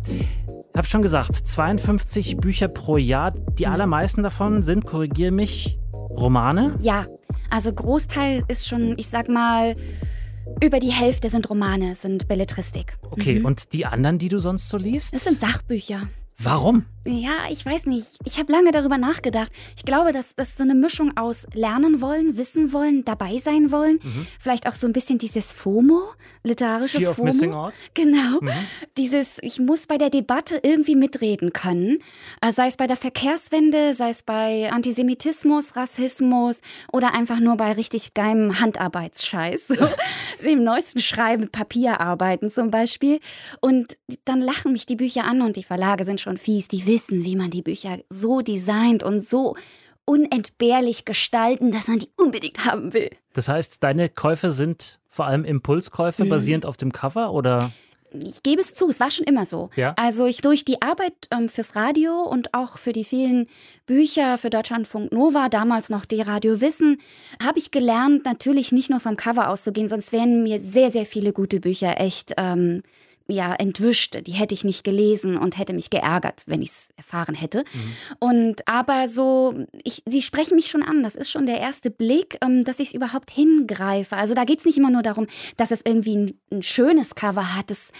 Ich 0.72 0.76
habe 0.76 0.86
schon 0.86 1.02
gesagt, 1.02 1.34
52 1.34 2.36
Bücher 2.36 2.68
pro 2.68 2.96
Jahr. 2.96 3.32
Die 3.58 3.66
allermeisten 3.66 4.22
davon 4.22 4.62
sind, 4.62 4.86
korrigier 4.86 5.32
mich, 5.32 5.78
Romane. 5.92 6.76
Ja, 6.80 7.06
also 7.50 7.72
Großteil 7.72 8.44
ist 8.48 8.68
schon, 8.68 8.94
ich 8.96 9.08
sag 9.08 9.28
mal, 9.28 9.74
über 10.62 10.78
die 10.78 10.90
Hälfte 10.90 11.28
sind 11.28 11.48
Romane, 11.48 11.94
sind 11.94 12.28
Belletristik. 12.28 12.98
Okay, 13.10 13.40
und 13.40 13.72
die 13.72 13.86
anderen, 13.86 14.18
die 14.18 14.28
du 14.28 14.38
sonst 14.38 14.68
so 14.68 14.76
liest? 14.76 15.14
Das 15.14 15.24
sind 15.24 15.38
Sachbücher. 15.38 16.08
Warum? 16.42 16.86
Ja, 17.06 17.46
ich 17.50 17.64
weiß 17.64 17.86
nicht. 17.86 18.18
Ich 18.24 18.38
habe 18.38 18.52
lange 18.52 18.72
darüber 18.72 18.98
nachgedacht. 18.98 19.50
Ich 19.74 19.84
glaube, 19.84 20.12
dass 20.12 20.34
das 20.34 20.56
so 20.56 20.64
eine 20.64 20.74
Mischung 20.74 21.16
aus 21.16 21.46
lernen 21.54 22.02
wollen, 22.02 22.36
wissen 22.36 22.74
wollen, 22.74 23.06
dabei 23.06 23.38
sein 23.38 23.72
wollen. 23.72 24.00
Mhm. 24.02 24.26
Vielleicht 24.38 24.68
auch 24.68 24.74
so 24.74 24.86
ein 24.86 24.92
bisschen 24.92 25.18
dieses 25.18 25.50
FOMO, 25.50 26.12
literarisches 26.44 27.02
Fear 27.02 27.14
FOMO. 27.14 27.28
Of 27.28 27.34
missing 27.34 27.54
out. 27.54 27.72
Genau. 27.94 28.40
Mhm. 28.40 28.50
Dieses, 28.98 29.38
ich 29.40 29.58
muss 29.58 29.86
bei 29.86 29.96
der 29.96 30.10
Debatte 30.10 30.60
irgendwie 30.62 30.94
mitreden 30.94 31.52
können. 31.52 31.98
Äh, 32.42 32.52
sei 32.52 32.66
es 32.66 32.76
bei 32.76 32.86
der 32.86 32.96
Verkehrswende, 32.96 33.94
sei 33.94 34.10
es 34.10 34.22
bei 34.22 34.70
Antisemitismus, 34.70 35.76
Rassismus 35.76 36.60
oder 36.92 37.14
einfach 37.14 37.40
nur 37.40 37.56
bei 37.56 37.72
richtig 37.72 38.12
geilem 38.12 38.60
Handarbeitsscheiß. 38.60 39.68
So, 39.68 39.88
dem 40.44 40.64
neuesten 40.64 41.00
Schreiben, 41.00 41.50
Papierarbeiten 41.50 42.50
zum 42.50 42.70
Beispiel. 42.70 43.20
Und 43.60 43.96
dann 44.26 44.40
lachen 44.42 44.72
mich 44.72 44.84
die 44.84 44.96
Bücher 44.96 45.24
an 45.24 45.40
und 45.40 45.56
die 45.56 45.64
Verlage 45.64 46.04
sind 46.04 46.20
schon 46.20 46.29
fies. 46.38 46.68
Die 46.68 46.86
wissen, 46.86 47.24
wie 47.24 47.36
man 47.36 47.50
die 47.50 47.62
Bücher 47.62 47.98
so 48.08 48.40
designt 48.40 49.02
und 49.02 49.26
so 49.26 49.56
unentbehrlich 50.04 51.04
gestalten, 51.04 51.70
dass 51.70 51.88
man 51.88 52.00
die 52.00 52.10
unbedingt 52.16 52.64
haben 52.64 52.92
will. 52.92 53.10
Das 53.32 53.48
heißt, 53.48 53.82
deine 53.82 54.08
Käufe 54.08 54.50
sind 54.50 54.98
vor 55.08 55.26
allem 55.26 55.44
Impulskäufe 55.44 56.24
mhm. 56.24 56.28
basierend 56.28 56.66
auf 56.66 56.76
dem 56.76 56.92
Cover 56.92 57.32
oder? 57.32 57.72
Ich 58.12 58.42
gebe 58.42 58.60
es 58.60 58.74
zu, 58.74 58.88
es 58.88 58.98
war 58.98 59.10
schon 59.12 59.24
immer 59.24 59.44
so. 59.44 59.70
Ja? 59.76 59.94
Also 59.96 60.26
ich 60.26 60.40
durch 60.40 60.64
die 60.64 60.82
Arbeit 60.82 61.14
ähm, 61.30 61.48
fürs 61.48 61.76
Radio 61.76 62.22
und 62.22 62.54
auch 62.54 62.76
für 62.76 62.92
die 62.92 63.04
vielen 63.04 63.46
Bücher 63.86 64.36
für 64.36 64.50
Deutschlandfunk 64.50 65.12
Nova, 65.12 65.48
damals 65.48 65.90
noch 65.90 66.04
die 66.04 66.20
Radio 66.20 66.60
Wissen, 66.60 67.00
habe 67.42 67.60
ich 67.60 67.70
gelernt, 67.70 68.24
natürlich 68.24 68.72
nicht 68.72 68.90
nur 68.90 68.98
vom 68.98 69.16
Cover 69.16 69.48
auszugehen, 69.48 69.86
sonst 69.86 70.12
wären 70.12 70.42
mir 70.42 70.60
sehr, 70.60 70.90
sehr 70.90 71.06
viele 71.06 71.32
gute 71.32 71.60
Bücher 71.60 72.00
echt 72.00 72.34
ähm, 72.36 72.82
ja 73.30 73.54
entwischt. 73.54 74.18
Die 74.26 74.32
hätte 74.32 74.54
ich 74.54 74.64
nicht 74.64 74.84
gelesen 74.84 75.36
und 75.36 75.58
hätte 75.58 75.72
mich 75.72 75.90
geärgert, 75.90 76.42
wenn 76.46 76.62
ich 76.62 76.70
es 76.70 76.90
erfahren 76.96 77.34
hätte. 77.34 77.64
Mhm. 77.72 77.96
Und 78.18 78.68
aber 78.68 79.08
so, 79.08 79.66
ich, 79.84 80.02
sie 80.06 80.22
sprechen 80.22 80.56
mich 80.56 80.68
schon 80.68 80.82
an. 80.82 81.02
Das 81.02 81.14
ist 81.14 81.30
schon 81.30 81.46
der 81.46 81.60
erste 81.60 81.90
Blick, 81.90 82.38
ähm, 82.42 82.64
dass 82.64 82.80
ich 82.80 82.88
es 82.88 82.94
überhaupt 82.94 83.30
hingreife. 83.30 84.16
Also 84.16 84.34
da 84.34 84.44
geht 84.44 84.60
es 84.60 84.64
nicht 84.64 84.78
immer 84.78 84.90
nur 84.90 85.02
darum, 85.02 85.26
dass 85.56 85.70
es 85.70 85.82
irgendwie 85.84 86.16
ein, 86.16 86.40
ein 86.52 86.62
schönes 86.62 87.14
Cover 87.14 87.54
hat. 87.56 87.70
Es, 87.70 87.92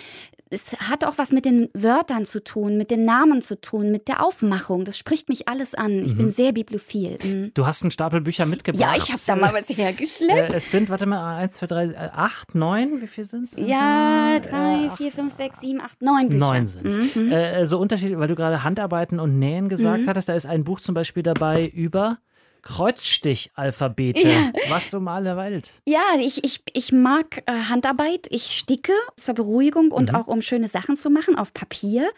es 0.53 0.73
hat 0.81 1.05
auch 1.05 1.17
was 1.17 1.31
mit 1.31 1.45
den 1.45 1.69
Wörtern 1.75 2.27
zu 2.27 2.43
tun, 2.43 2.77
mit 2.77 2.91
den 2.91 3.05
Namen 3.05 3.41
zu 3.41 3.61
tun, 3.61 3.93
mit 3.93 4.09
der 4.09 4.25
Aufmachung. 4.25 4.85
Das 4.85 4.99
spricht 4.99 5.29
mich 5.29 5.49
alles 5.49 5.77
an. 5.77 6.05
Ich 6.05 6.15
mhm. 6.15 6.19
bin 6.19 6.31
sehr 6.31 6.53
bibliophil. 6.53 7.17
Mhm. 7.23 7.53
Du 7.55 7.67
hast 7.67 7.83
einen 7.83 7.93
Stapel 7.93 8.21
Bücher 8.21 8.47
mitgebracht. 8.47 8.81
Ja, 8.81 8.97
ich 8.97 9.13
habe 9.13 9.23
da 9.25 9.37
mal 9.37 9.53
was 9.53 9.69
hergeschleppt. 9.69 10.53
Äh, 10.53 10.57
es 10.57 10.73
sind, 10.73 10.91
warte 10.91 11.07
mal, 11.07 11.37
eins, 11.37 11.57
zwei, 11.57 11.67
drei, 11.67 11.85
äh, 11.87 12.11
acht, 12.13 12.57
neun, 12.57 13.01
wie 13.01 13.07
viel 13.07 13.25
sind 13.25 13.49
es? 13.53 13.59
Ja, 13.65 14.41
drei, 14.41 14.87
äh, 14.87 14.97
vier, 14.97 15.13
fünf, 15.13 15.20
sechs, 15.29 15.61
sieben, 15.61 15.81
acht, 15.81 16.01
neun 16.01 16.29
Bücher. 16.29 16.39
Neun 16.39 16.67
sind 16.67 16.87
es. 16.87 17.15
Mhm. 17.15 17.33
Äh, 17.33 17.67
so 17.67 17.79
unterschiedlich, 17.79 18.19
weil 18.19 18.29
du 18.29 18.35
gerade 18.35 18.65
Handarbeiten 18.65 19.21
und 19.21 19.39
Nähen 19.39 19.69
gesagt 19.69 20.05
mhm. 20.05 20.09
hattest. 20.09 20.29
Da 20.29 20.35
ist 20.35 20.47
ein 20.47 20.65
Buch 20.65 20.81
zum 20.81 20.95
Beispiel 20.95 21.23
dabei 21.23 21.67
über 21.67 22.19
Kreuzstichalphabete. 22.63 24.29
Ja. 24.29 24.53
Was 24.69 24.93
um 24.95 25.09
alle 25.09 25.37
Welt. 25.37 25.73
Ja, 25.87 26.03
ich, 26.19 26.45
ich, 26.45 26.63
ich 26.73 26.93
mag 26.93 27.43
äh, 27.47 27.53
Handarbeit. 27.53 28.27
Ich 28.31 28.57
sticke 28.57 28.93
zur 29.17 29.35
Beruhigung 29.35 29.91
und 29.93 30.13
mhm. 30.13 30.17
auch 30.17 30.27
um 30.27 30.43
schöne 30.43 30.69
Sachen 30.69 30.97
zu 30.97 31.11
machen 31.11 31.37
auf 31.37 31.55
Papier. 31.55 32.11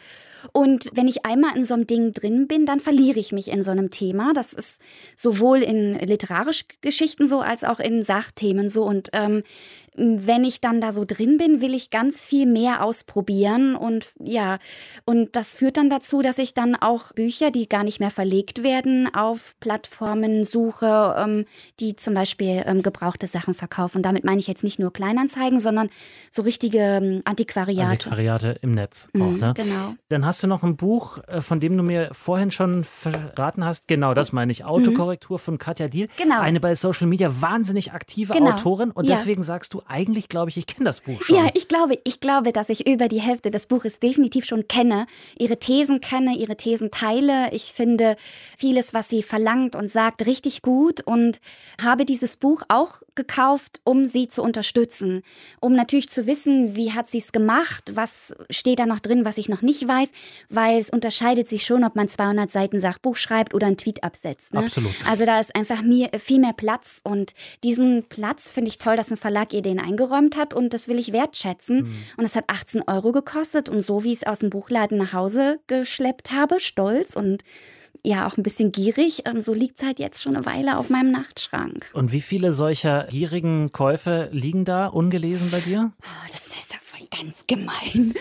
Und 0.51 0.91
wenn 0.95 1.07
ich 1.07 1.25
einmal 1.25 1.57
in 1.57 1.63
so 1.63 1.75
einem 1.75 1.87
Ding 1.87 2.13
drin 2.13 2.49
bin, 2.49 2.67
dann 2.67 2.81
verliere 2.81 3.21
ich 3.21 3.31
mich 3.31 3.49
in 3.49 3.63
so 3.63 3.71
einem 3.71 3.91
Thema. 3.91 4.33
Das 4.35 4.53
ist 4.53 4.83
sowohl 5.17 5.63
in 5.63 5.95
literarischen 5.95 6.67
Geschichten 6.81 7.29
so 7.29 7.41
als 7.41 7.63
auch 7.63 7.79
in 7.79 8.03
Sachthemen 8.03 8.69
so. 8.69 8.85
Und 8.85 9.11
ähm, 9.13 9.45
wenn 9.95 10.45
ich 10.45 10.61
dann 10.61 10.81
da 10.81 10.91
so 10.91 11.05
drin 11.07 11.37
bin, 11.37 11.61
will 11.61 11.75
ich 11.75 11.91
ganz 11.91 12.25
viel 12.25 12.47
mehr 12.47 12.85
ausprobieren 12.85 13.77
und 13.77 14.13
ja, 14.19 14.59
und 15.05 15.37
das 15.37 15.57
führt 15.57 15.77
dann 15.77 15.91
dazu, 15.91 16.23
dass 16.23 16.39
ich 16.39 16.55
dann 16.55 16.77
auch 16.77 17.13
Bücher, 17.13 17.51
die 17.51 17.69
gar 17.69 17.85
nicht 17.85 18.01
mehr 18.01 18.11
verlegt 18.11 18.63
werden, 18.63 19.13
auf 19.15 19.55
Plattformen 19.61 20.45
suche, 20.45 21.15
ähm, 21.19 21.45
die 21.81 21.97
zum 21.97 22.15
Beispiel 22.15 22.63
ähm, 22.65 22.83
gebrauchte 22.83 23.27
Sachen 23.27 23.53
verkaufen. 23.53 23.99
Und 23.99 24.03
damit 24.05 24.25
meine 24.25 24.41
ich 24.41 24.47
jetzt 24.47 24.65
nicht 24.65 24.79
nur 24.79 24.93
Kleinanzeigen, 24.93 25.61
sondern 25.61 25.91
so 26.31 26.43
richtige 26.43 26.79
ähm, 26.79 27.23
Antiquariate. 27.25 27.91
Antiquariate 27.91 28.59
im 28.63 28.73
Netz 28.73 29.11
auch, 29.15 29.21
mhm, 29.21 29.39
ne? 29.39 29.53
Genau. 29.55 29.95
Dann 30.09 30.25
hast 30.25 30.43
du 30.43 30.47
noch 30.47 30.63
ein 30.63 30.77
Buch, 30.77 31.19
äh, 31.29 31.41
von 31.41 31.61
dem 31.61 31.77
du 31.77 31.83
mir 31.83 32.11
vorhin 32.13 32.51
schon 32.51 32.85
verraten 32.85 33.65
hast. 33.65 33.89
Genau, 33.89 34.15
das 34.15 34.33
meine 34.33 34.53
ich. 34.53 34.65
Autokorrektur 34.65 35.37
mhm. 35.37 35.43
von 35.43 35.59
Katja 35.59 35.89
Diel. 35.89 36.09
Genau. 36.17 36.41
Eine 36.41 36.61
bei 36.61 36.75
Social 36.75 37.07
Media 37.07 37.43
wahnsinnig 37.43 37.93
aktive 37.93 38.33
genau. 38.33 38.53
Autorin. 38.53 38.91
Und 38.91 39.07
ja. 39.07 39.15
deswegen 39.15 39.43
sagst 39.43 39.75
du, 39.75 39.82
eigentlich 39.87 40.29
glaube 40.29 40.51
ich, 40.51 40.57
ich 40.57 40.67
kenne 40.67 40.85
das 40.85 41.01
Buch 41.01 41.23
schon. 41.23 41.37
Ja, 41.37 41.51
ich 41.55 41.69
glaube, 41.69 41.99
ich 42.05 42.21
glaube, 42.21 42.53
dass 42.53 42.69
ich 42.69 42.87
über 42.87 43.09
die 43.09 43.21
Hälfte 43.21 43.51
des 43.51 43.67
Buches 43.67 44.01
definitiv 44.01 44.45
schon 44.45 44.69
kenne, 44.69 45.07
ihre 45.39 45.59
Thesen 45.59 46.01
kenne, 46.01 46.37
ihre 46.37 46.57
Thesen 46.57 46.91
teile. 46.91 47.53
Ich 47.53 47.73
finde 47.73 48.17
vieles, 48.57 48.95
was 48.95 49.09
sie 49.09 49.23
verlangt 49.23 49.77
und 49.77 49.89
sagt, 49.89 50.27
richtig 50.27 50.62
gut 50.62 51.01
und 51.01 51.41
habe 51.83 52.05
dieses 52.05 52.37
Buch 52.37 52.62
auch 52.69 53.03
gekauft, 53.15 53.81
um 53.85 54.07
sie 54.07 54.29
zu 54.29 54.43
unterstützen, 54.43 55.23
um 55.61 55.75
natürlich 55.75 56.09
zu 56.09 56.27
wissen, 56.27 56.77
wie 56.77 56.93
hat 56.93 57.09
sie 57.09 57.19
es 57.19 57.33
gemacht, 57.33 57.93
was 57.95 58.35
steht 58.51 58.79
da 58.79 58.87
noch 58.87 59.01
drin, 59.01 59.25
was 59.25 59.39
ich 59.39 59.49
noch 59.49 59.62
nicht 59.62 59.87
weiß, 59.87 60.12
weil 60.49 60.79
es 60.79 60.91
unterscheidet 60.91 61.49
sich 61.49 61.65
schon, 61.65 61.85
ob 61.85 61.97
man 61.97 62.09
200 62.09 62.51
Seiten 62.51 62.81
Sachbuch 62.81 63.17
schreibt 63.17 63.55
oder 63.55 63.67
einen 63.67 63.77
Tweet 63.77 64.03
absetzt. 64.03 64.55
Ne? 64.55 64.61
Absolut. 64.61 64.93
Also 65.09 65.25
da 65.25 65.41
ist 65.41 65.55
einfach 65.55 65.83
mir 65.83 66.11
viel 66.19 66.41
mehr 66.41 66.53
Platz 66.53 67.01
und 67.05 67.33
diesen 67.65 68.05
Platz 68.09 68.51
finde 68.51 68.69
ich 68.69 68.79
toll, 68.79 68.97
dass 68.97 69.11
ein 69.11 69.17
Verlag 69.17 69.53
ihr 69.53 69.62
den 69.62 69.72
eingeräumt 69.79 70.37
hat 70.37 70.55
und 70.55 70.75
das 70.75 70.88
will 70.88 70.99
ich 70.99 71.12
wertschätzen. 71.12 71.83
Mhm. 71.83 71.95
Und 72.17 72.25
es 72.25 72.37
hat 72.37 72.45
18 72.49 72.83
Euro 72.87 73.12
gekostet 73.12 73.69
und 73.69 73.81
so 73.81 74.05
wie 74.05 74.12
ich 74.12 74.19
es 74.19 74.26
aus 74.26 74.41
dem 74.41 74.50
Buchladen 74.50 74.99
nach 74.99 75.12
Hause 75.12 75.61
geschleppt 75.67 76.33
habe, 76.33 76.61
stolz 76.61 77.17
und 77.17 77.43
ja 78.05 78.26
auch 78.26 78.37
ein 78.37 78.43
bisschen 78.43 78.73
gierig. 78.73 79.23
Ähm, 79.26 79.41
so 79.41 79.55
liegt 79.55 79.79
es 79.79 79.87
halt 79.87 79.99
jetzt 79.99 80.23
schon 80.23 80.37
eine 80.37 80.47
Weile 80.47 80.79
auf 80.79 80.91
meinem 80.91 81.11
Nachtschrank. 81.11 81.91
Und 81.93 82.12
wie 82.12 82.21
viele 82.21 82.52
solcher 82.52 83.07
gierigen 83.11 83.73
Käufe 83.73 84.29
liegen 84.33 84.64
da 84.64 84.87
ungelesen 84.87 85.50
bei 85.50 85.61
dir? 85.61 85.93
Oh, 86.02 86.29
das 86.31 86.47
ist 86.49 86.82
ganz 87.16 87.45
gemein. 87.47 88.14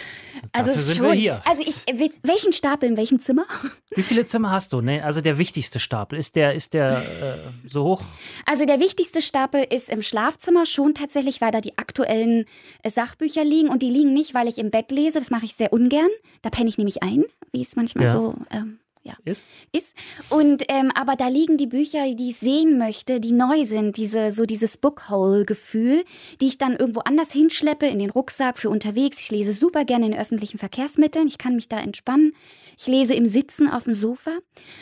Also 0.51 0.69
Dafür 0.69 0.81
sind 0.81 0.97
schon, 0.97 1.05
wir 1.07 1.13
hier. 1.13 1.41
Also 1.45 1.63
ich, 1.65 1.85
welchen 2.23 2.53
Stapel 2.53 2.89
in 2.89 2.97
welchem 2.97 3.19
Zimmer? 3.19 3.45
Wie 3.95 4.01
viele 4.03 4.25
Zimmer 4.25 4.51
hast 4.51 4.73
du? 4.73 4.81
Ne? 4.81 5.03
Also 5.03 5.21
der 5.21 5.37
wichtigste 5.37 5.79
Stapel, 5.79 6.19
ist 6.19 6.35
der, 6.35 6.53
ist 6.53 6.73
der 6.73 6.97
äh, 6.97 7.67
so 7.67 7.83
hoch? 7.83 8.01
Also 8.45 8.65
der 8.65 8.79
wichtigste 8.79 9.21
Stapel 9.21 9.63
ist 9.63 9.89
im 9.89 10.03
Schlafzimmer 10.03 10.65
schon 10.65 10.93
tatsächlich, 10.93 11.41
weil 11.41 11.51
da 11.51 11.61
die 11.61 11.77
aktuellen 11.77 12.45
äh, 12.83 12.89
Sachbücher 12.89 13.43
liegen. 13.43 13.69
Und 13.69 13.81
die 13.81 13.89
liegen 13.89 14.13
nicht, 14.13 14.33
weil 14.33 14.47
ich 14.47 14.57
im 14.57 14.71
Bett 14.71 14.91
lese, 14.91 15.19
das 15.19 15.29
mache 15.29 15.45
ich 15.45 15.55
sehr 15.55 15.71
ungern. 15.71 16.09
Da 16.41 16.49
penne 16.49 16.69
ich 16.69 16.77
nämlich 16.77 17.03
ein, 17.03 17.23
wie 17.51 17.61
es 17.61 17.75
manchmal 17.75 18.05
ja. 18.05 18.15
so 18.15 18.35
ähm, 18.51 18.79
ja. 19.03 19.13
Ist? 19.25 19.47
Ist. 19.71 19.95
Und 20.29 20.63
ähm, 20.67 20.91
aber 20.93 21.15
da 21.15 21.27
liegen 21.27 21.57
die 21.57 21.67
Bücher, 21.67 22.13
die 22.13 22.29
ich 22.29 22.37
sehen 22.37 22.77
möchte, 22.77 23.19
die 23.19 23.31
neu 23.31 23.63
sind, 23.63 23.97
diese, 23.97 24.31
so 24.31 24.45
dieses 24.45 24.77
Bookhole-Gefühl, 24.77 26.03
die 26.39 26.47
ich 26.47 26.57
dann 26.57 26.75
irgendwo 26.75 27.01
anders 27.01 27.31
hinschleppe, 27.31 27.87
in 27.87 27.99
den 27.99 28.09
Rucksack 28.09 28.57
für 28.57 28.69
unterwegs. 28.69 29.19
Ich 29.19 29.31
lese 29.31 29.53
super 29.53 29.85
gerne 29.85 30.07
in 30.07 30.15
öffentlichen 30.15 30.57
Verkehrsmitteln. 30.57 31.27
Ich 31.27 31.37
kann 31.37 31.55
mich 31.55 31.67
da 31.67 31.79
entspannen. 31.79 32.33
Ich 32.81 32.87
lese 32.87 33.13
im 33.13 33.27
Sitzen 33.27 33.69
auf 33.69 33.83
dem 33.83 33.93
Sofa, 33.93 34.39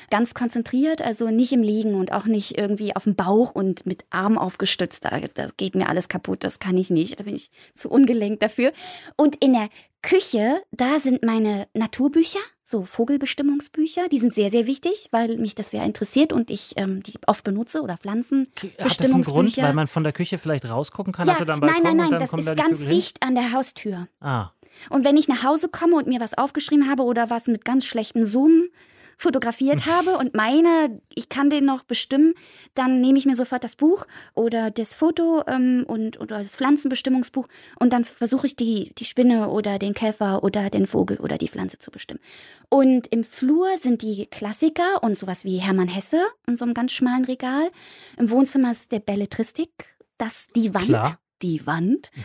ganz 0.09 0.33
konzentriert, 0.33 1.01
also 1.01 1.31
nicht 1.31 1.51
im 1.51 1.61
Liegen 1.61 1.95
und 1.95 2.13
auch 2.13 2.27
nicht 2.27 2.57
irgendwie 2.57 2.95
auf 2.95 3.03
dem 3.03 3.15
Bauch 3.15 3.53
und 3.53 3.85
mit 3.85 4.05
Arm 4.09 4.37
aufgestützt. 4.37 5.03
Da, 5.03 5.19
da 5.33 5.49
geht 5.57 5.75
mir 5.75 5.89
alles 5.89 6.07
kaputt, 6.07 6.45
das 6.45 6.59
kann 6.59 6.77
ich 6.77 6.89
nicht. 6.89 7.19
Da 7.19 7.25
bin 7.25 7.35
ich 7.35 7.51
zu 7.73 7.89
ungelenkt 7.89 8.41
dafür. 8.41 8.71
Und 9.17 9.35
in 9.43 9.51
der 9.51 9.67
Küche, 10.01 10.61
da 10.71 10.97
sind 10.99 11.23
meine 11.23 11.67
Naturbücher, 11.73 12.39
so 12.63 12.83
Vogelbestimmungsbücher. 12.83 14.07
Die 14.07 14.19
sind 14.19 14.33
sehr, 14.33 14.49
sehr 14.49 14.65
wichtig, 14.65 15.09
weil 15.11 15.37
mich 15.37 15.55
das 15.55 15.71
sehr 15.71 15.83
interessiert 15.83 16.31
und 16.31 16.51
ich 16.51 16.75
ähm, 16.77 17.03
die 17.03 17.15
oft 17.27 17.43
benutze 17.43 17.81
oder 17.81 17.97
Pflanzenbestimmungsbücher. 17.97 18.85
Hat 18.85 19.03
das 19.03 19.13
einen 19.13 19.23
Grund, 19.23 19.57
weil 19.57 19.73
man 19.73 19.87
von 19.87 20.03
der 20.03 20.13
Küche 20.13 20.37
vielleicht 20.37 20.69
rausgucken 20.69 21.11
kann? 21.11 21.27
Ja, 21.27 21.35
nein, 21.43 21.59
nein, 21.83 21.97
nein, 21.97 22.11
das 22.11 22.31
ist 22.31 22.47
da 22.47 22.53
ganz 22.53 22.87
dicht 22.87 23.21
an 23.21 23.35
der 23.35 23.51
Haustür. 23.51 24.07
Ah. 24.21 24.51
Und 24.89 25.05
wenn 25.05 25.17
ich 25.17 25.27
nach 25.27 25.43
Hause 25.43 25.69
komme 25.69 25.95
und 25.95 26.07
mir 26.07 26.19
was 26.19 26.37
aufgeschrieben 26.37 26.89
habe 26.89 27.03
oder 27.03 27.29
was 27.29 27.47
mit 27.47 27.65
ganz 27.65 27.85
schlechtem 27.85 28.23
Zoom 28.23 28.69
fotografiert 29.19 29.85
habe 29.85 30.17
und 30.17 30.33
meine, 30.33 31.01
ich 31.13 31.27
kann 31.27 31.49
den 31.49 31.65
noch 31.65 31.83
bestimmen, 31.83 32.33
dann 32.73 33.01
nehme 33.01 33.17
ich 33.17 33.25
mir 33.25 33.35
sofort 33.35 33.65
das 33.65 33.75
Buch 33.75 34.07
oder 34.33 34.71
das 34.71 34.93
Foto 34.93 35.43
ähm, 35.45 35.83
und 35.85 36.21
oder 36.21 36.37
das 36.39 36.55
Pflanzenbestimmungsbuch 36.55 37.47
und 37.79 37.91
dann 37.91 38.05
versuche 38.05 38.47
ich 38.47 38.55
die, 38.55 38.93
die 38.97 39.03
Spinne 39.03 39.49
oder 39.49 39.77
den 39.77 39.93
Käfer 39.93 40.41
oder 40.41 40.69
den 40.69 40.87
Vogel 40.87 41.17
oder 41.17 41.37
die 41.37 41.49
Pflanze 41.49 41.79
zu 41.79 41.91
bestimmen. 41.91 42.21
Und 42.69 43.07
im 43.07 43.25
Flur 43.25 43.67
sind 43.77 44.01
die 44.01 44.25
Klassiker 44.27 45.03
und 45.03 45.17
sowas 45.17 45.43
wie 45.43 45.57
Hermann 45.57 45.89
Hesse 45.89 46.21
in 46.47 46.55
so 46.55 46.63
einem 46.63 46.73
ganz 46.73 46.93
schmalen 46.93 47.25
Regal. 47.25 47.69
Im 48.17 48.29
Wohnzimmer 48.29 48.71
ist 48.71 48.93
der 48.93 48.99
Belletristik, 48.99 49.69
das 50.17 50.47
die 50.55 50.73
Wand. 50.73 50.85
Klar 50.85 51.19
die 51.41 51.65
Wand. 51.65 52.11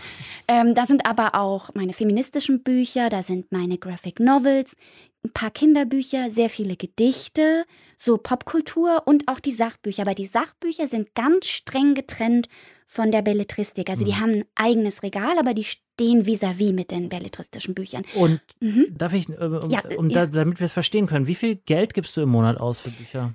Ähm, 0.46 0.74
da 0.74 0.84
sind 0.84 1.06
aber 1.06 1.36
auch 1.36 1.70
meine 1.72 1.94
feministischen 1.94 2.62
Bücher, 2.62 3.08
da 3.08 3.22
sind 3.22 3.50
meine 3.50 3.78
Graphic 3.78 4.20
Novels, 4.20 4.76
ein 5.24 5.32
paar 5.32 5.50
Kinderbücher, 5.50 6.30
sehr 6.30 6.50
viele 6.50 6.76
Gedichte, 6.76 7.64
so 7.96 8.18
Popkultur 8.18 9.02
und 9.06 9.26
auch 9.26 9.40
die 9.40 9.52
Sachbücher. 9.52 10.02
Aber 10.02 10.14
die 10.14 10.26
Sachbücher 10.26 10.86
sind 10.86 11.14
ganz 11.14 11.46
streng 11.46 11.94
getrennt 11.94 12.48
von 12.86 13.10
der 13.10 13.22
Belletristik. 13.22 13.88
Also 13.88 14.04
mhm. 14.04 14.08
die 14.08 14.16
haben 14.16 14.32
ein 14.32 14.44
eigenes 14.54 15.02
Regal, 15.02 15.38
aber 15.38 15.54
die 15.54 15.64
stehen 15.64 16.26
vis-à-vis 16.26 16.70
-vis 16.70 16.74
mit 16.74 16.90
den 16.90 17.08
belletristischen 17.08 17.74
Büchern. 17.74 18.04
Und 18.14 18.40
mhm. 18.60 18.86
darf 18.96 19.14
ich, 19.14 19.28
äh, 19.30 19.32
um, 19.32 19.70
ja, 19.70 19.82
um 19.96 20.10
ja. 20.10 20.26
Da, 20.26 20.44
damit 20.44 20.60
wir 20.60 20.66
es 20.66 20.72
verstehen 20.72 21.06
können, 21.06 21.26
wie 21.26 21.34
viel 21.34 21.56
Geld 21.56 21.94
gibst 21.94 22.16
du 22.16 22.20
im 22.20 22.28
Monat 22.28 22.58
aus 22.58 22.80
für 22.80 22.90
Bücher? 22.90 23.32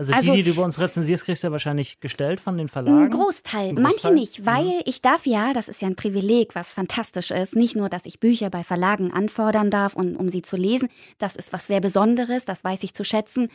Also, 0.00 0.14
also, 0.14 0.32
die, 0.32 0.42
die 0.42 0.50
du 0.50 0.56
bei 0.56 0.62
uns 0.62 0.80
rezensierst, 0.80 1.26
kriegst 1.26 1.42
du 1.42 1.48
ja 1.48 1.52
wahrscheinlich 1.52 2.00
gestellt 2.00 2.40
von 2.40 2.56
den 2.56 2.68
Verlagen? 2.68 3.04
Ein 3.04 3.10
Großteil, 3.10 3.68
ein 3.68 3.76
Großteil? 3.76 3.82
manche 3.82 4.12
nicht, 4.12 4.46
weil 4.46 4.66
ja. 4.66 4.80
ich 4.86 5.02
darf 5.02 5.26
ja, 5.26 5.52
das 5.52 5.68
ist 5.68 5.82
ja 5.82 5.88
ein 5.88 5.94
Privileg, 5.94 6.54
was 6.54 6.72
fantastisch 6.72 7.30
ist, 7.30 7.54
nicht 7.54 7.76
nur, 7.76 7.90
dass 7.90 8.06
ich 8.06 8.18
Bücher 8.18 8.48
bei 8.48 8.64
Verlagen 8.64 9.12
anfordern 9.12 9.70
darf, 9.70 9.94
und, 9.94 10.16
um 10.16 10.30
sie 10.30 10.40
zu 10.40 10.56
lesen, 10.56 10.88
das 11.18 11.36
ist 11.36 11.52
was 11.52 11.66
sehr 11.66 11.82
Besonderes, 11.82 12.46
das 12.46 12.64
weiß 12.64 12.82
ich 12.82 12.94
zu 12.94 13.04
schätzen, 13.04 13.50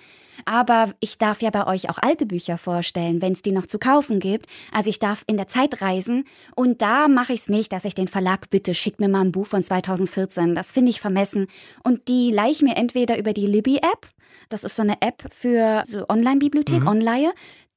aber 0.45 0.93
ich 0.99 1.17
darf 1.17 1.41
ja 1.41 1.49
bei 1.49 1.65
euch 1.65 1.89
auch 1.89 1.97
alte 1.97 2.27
Bücher 2.27 2.59
vorstellen, 2.59 3.23
wenn 3.23 3.33
es 3.33 3.41
die 3.41 3.51
noch 3.51 3.65
zu 3.65 3.79
kaufen 3.79 4.19
gibt. 4.19 4.45
Also 4.71 4.91
ich 4.91 4.99
darf 4.99 5.23
in 5.25 5.37
der 5.37 5.47
Zeit 5.47 5.81
reisen 5.81 6.25
und 6.55 6.83
da 6.83 7.07
mache 7.07 7.33
ich 7.33 7.39
es 7.39 7.49
nicht, 7.49 7.73
dass 7.73 7.85
ich 7.85 7.95
den 7.95 8.07
Verlag 8.07 8.51
bitte, 8.51 8.75
schick 8.75 8.99
mir 8.99 9.09
mal 9.09 9.21
ein 9.21 9.31
Buch 9.31 9.47
von 9.47 9.63
2014, 9.63 10.53
das 10.53 10.69
finde 10.69 10.91
ich 10.91 10.99
vermessen 10.99 11.47
und 11.83 12.07
die 12.07 12.29
leihe 12.29 12.51
ich 12.51 12.61
mir 12.61 12.75
entweder 12.75 13.17
über 13.17 13.33
die 13.33 13.47
Libby-App, 13.47 14.07
das 14.49 14.63
ist 14.63 14.75
so 14.75 14.81
eine 14.81 15.01
App 15.01 15.23
für 15.31 15.83
so 15.85 16.07
Online-Bibliothek, 16.07 16.81
mhm. 16.81 16.87
Online. 16.87 17.33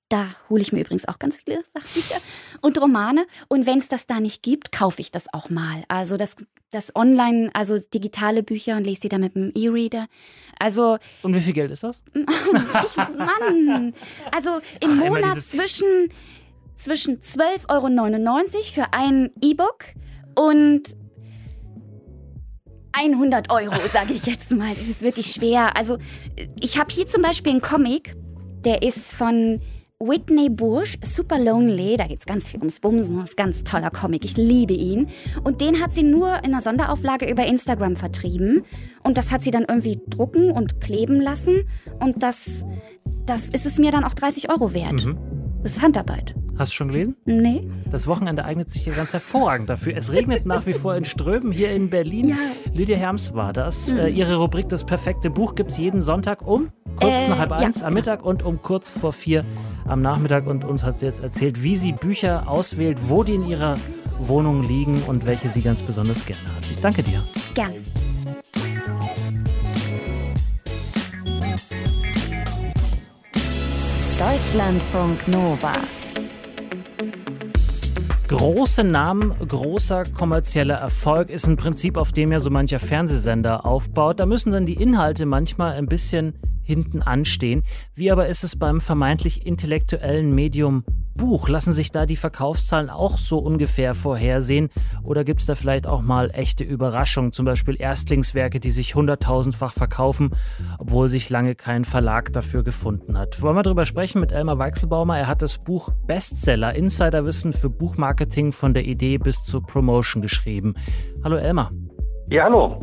Da 0.08 0.28
hole 0.48 0.62
ich 0.62 0.72
mir 0.72 0.80
übrigens 0.80 1.06
auch 1.06 1.18
ganz 1.18 1.36
viele 1.36 1.62
Sachbücher 1.74 2.20
und 2.62 2.80
Romane. 2.80 3.26
Und 3.48 3.66
wenn 3.66 3.78
es 3.78 3.88
das 3.88 4.06
da 4.06 4.20
nicht 4.20 4.42
gibt, 4.42 4.72
kaufe 4.72 5.00
ich 5.00 5.10
das 5.10 5.32
auch 5.32 5.50
mal. 5.50 5.84
Also 5.88 6.16
das, 6.16 6.36
das 6.70 6.94
Online, 6.96 7.50
also 7.52 7.78
digitale 7.78 8.42
Bücher 8.42 8.76
und 8.76 8.84
lese 8.84 9.02
die 9.02 9.08
dann 9.08 9.20
mit 9.20 9.34
dem 9.34 9.52
E-Reader. 9.54 10.06
Also. 10.58 10.98
Und 11.22 11.34
wie 11.34 11.40
viel 11.40 11.52
Geld 11.52 11.70
ist 11.70 11.84
das? 11.84 12.02
ich, 12.14 12.96
Mann! 12.96 13.94
Also 14.34 14.60
im 14.80 14.98
Ach, 14.98 15.08
Monat 15.08 15.40
zwischen, 15.40 16.10
zwischen 16.76 17.20
12,99 17.20 17.68
Euro 17.68 18.62
für 18.72 18.92
ein 18.92 19.30
E-Book 19.42 19.84
und 20.34 20.94
100 22.92 23.50
Euro, 23.50 23.74
sage 23.92 24.14
ich 24.14 24.26
jetzt 24.26 24.52
mal. 24.52 24.74
Das 24.74 24.88
ist 24.88 25.02
wirklich 25.02 25.32
schwer. 25.32 25.76
Also 25.76 25.98
ich 26.60 26.78
habe 26.78 26.92
hier 26.92 27.06
zum 27.06 27.22
Beispiel 27.22 27.52
einen 27.52 27.60
Comic, 27.60 28.16
der 28.64 28.82
ist 28.82 29.12
von 29.12 29.60
Whitney 30.00 30.48
Bush, 30.48 30.96
Super 31.02 31.40
Lonely, 31.40 31.96
da 31.96 32.06
geht 32.06 32.20
es 32.20 32.26
ganz 32.26 32.48
viel 32.48 32.60
ums 32.60 32.78
Bumsen, 32.78 33.18
das 33.18 33.30
ist 33.30 33.38
ein 33.38 33.46
ganz 33.46 33.64
toller 33.64 33.90
Comic, 33.90 34.24
ich 34.24 34.36
liebe 34.36 34.72
ihn. 34.72 35.08
Und 35.42 35.60
den 35.60 35.80
hat 35.80 35.92
sie 35.92 36.04
nur 36.04 36.36
in 36.38 36.52
einer 36.52 36.60
Sonderauflage 36.60 37.28
über 37.28 37.44
Instagram 37.46 37.96
vertrieben. 37.96 38.64
Und 39.02 39.18
das 39.18 39.32
hat 39.32 39.42
sie 39.42 39.50
dann 39.50 39.64
irgendwie 39.68 40.00
drucken 40.06 40.52
und 40.52 40.80
kleben 40.80 41.20
lassen. 41.20 41.68
Und 41.98 42.22
das, 42.22 42.64
das 43.26 43.48
ist 43.48 43.66
es 43.66 43.78
mir 43.78 43.90
dann 43.90 44.04
auch 44.04 44.14
30 44.14 44.50
Euro 44.50 44.72
wert. 44.72 45.04
Mhm. 45.04 45.18
Das 45.64 45.72
ist 45.72 45.82
Handarbeit. 45.82 46.36
Hast 46.58 46.72
du 46.72 46.76
schon 46.76 46.88
gelesen? 46.88 47.14
Nee. 47.24 47.68
Das 47.88 48.08
Wochenende 48.08 48.44
eignet 48.44 48.68
sich 48.68 48.82
hier 48.82 48.92
ganz 48.92 49.12
hervorragend 49.12 49.70
dafür. 49.70 49.96
Es 49.96 50.12
regnet 50.12 50.44
nach 50.44 50.66
wie 50.66 50.72
vor 50.72 50.96
in 50.96 51.04
Strömen 51.04 51.52
hier 51.52 51.70
in 51.70 51.88
Berlin. 51.88 52.30
Ja. 52.30 52.36
Lydia 52.74 52.96
Herms 52.96 53.32
war 53.32 53.52
das. 53.52 53.92
Mhm. 53.92 53.98
Äh, 54.00 54.08
ihre 54.08 54.36
Rubrik 54.36 54.68
Das 54.68 54.84
perfekte 54.84 55.30
Buch 55.30 55.54
gibt 55.54 55.70
es 55.70 55.78
jeden 55.78 56.02
Sonntag 56.02 56.46
um 56.46 56.70
kurz 56.96 57.24
äh, 57.24 57.28
nach 57.28 57.38
halb 57.38 57.52
eins 57.52 57.80
ja. 57.80 57.86
am 57.86 57.94
Mittag 57.94 58.24
und 58.24 58.42
um 58.42 58.60
kurz 58.60 58.90
vor 58.90 59.12
vier 59.12 59.44
am 59.86 60.02
Nachmittag. 60.02 60.48
Und 60.48 60.64
uns 60.64 60.82
hat 60.82 60.98
sie 60.98 61.06
jetzt 61.06 61.20
erzählt, 61.20 61.62
wie 61.62 61.76
sie 61.76 61.92
Bücher 61.92 62.48
auswählt, 62.48 62.98
wo 63.08 63.22
die 63.22 63.34
in 63.34 63.46
ihrer 63.46 63.78
Wohnung 64.18 64.64
liegen 64.64 65.02
und 65.04 65.26
welche 65.26 65.48
sie 65.48 65.62
ganz 65.62 65.82
besonders 65.82 66.26
gerne 66.26 66.56
hat. 66.56 66.68
Ich 66.68 66.80
danke 66.80 67.04
dir. 67.04 67.22
Gern. 67.54 67.72
Deutschlandfunk 74.18 75.28
Nova. 75.28 75.72
Große 78.28 78.84
Namen, 78.84 79.34
großer 79.38 80.04
kommerzieller 80.04 80.74
Erfolg 80.74 81.30
ist 81.30 81.46
ein 81.46 81.56
Prinzip, 81.56 81.96
auf 81.96 82.12
dem 82.12 82.30
ja 82.30 82.40
so 82.40 82.50
mancher 82.50 82.78
Fernsehsender 82.78 83.64
aufbaut. 83.64 84.20
Da 84.20 84.26
müssen 84.26 84.52
dann 84.52 84.66
die 84.66 84.74
Inhalte 84.74 85.24
manchmal 85.24 85.72
ein 85.72 85.86
bisschen 85.86 86.34
hinten 86.62 87.00
anstehen. 87.00 87.62
Wie 87.94 88.10
aber 88.10 88.28
ist 88.28 88.44
es 88.44 88.54
beim 88.56 88.82
vermeintlich 88.82 89.46
intellektuellen 89.46 90.34
Medium 90.34 90.84
Buch? 91.18 91.50
Lassen 91.50 91.74
sich 91.74 91.92
da 91.92 92.06
die 92.06 92.16
Verkaufszahlen 92.16 92.88
auch 92.88 93.18
so 93.18 93.36
ungefähr 93.38 93.94
vorhersehen? 93.94 94.70
Oder 95.02 95.24
gibt 95.24 95.40
es 95.42 95.46
da 95.46 95.54
vielleicht 95.54 95.86
auch 95.86 96.00
mal 96.00 96.30
echte 96.32 96.64
Überraschungen, 96.64 97.32
zum 97.32 97.44
Beispiel 97.44 97.76
Erstlingswerke, 97.78 98.60
die 98.60 98.70
sich 98.70 98.94
hunderttausendfach 98.94 99.74
verkaufen, 99.74 100.30
obwohl 100.78 101.10
sich 101.10 101.28
lange 101.28 101.54
kein 101.54 101.84
Verlag 101.84 102.32
dafür 102.32 102.62
gefunden 102.62 103.18
hat? 103.18 103.42
Wollen 103.42 103.56
wir 103.56 103.62
darüber 103.62 103.84
sprechen 103.84 104.20
mit 104.20 104.32
Elmar 104.32 104.58
Weichselbaumer? 104.58 105.18
Er 105.18 105.26
hat 105.26 105.42
das 105.42 105.58
Buch 105.58 105.90
Bestseller 106.06 106.74
Insiderwissen 106.74 107.52
für 107.52 107.68
Buchmarketing 107.68 108.52
von 108.52 108.72
der 108.72 108.86
Idee 108.86 109.18
bis 109.18 109.44
zur 109.44 109.66
Promotion 109.66 110.22
geschrieben. 110.22 110.74
Hallo 111.22 111.36
Elmar. 111.36 111.72
Ja, 112.30 112.44
hallo. 112.44 112.78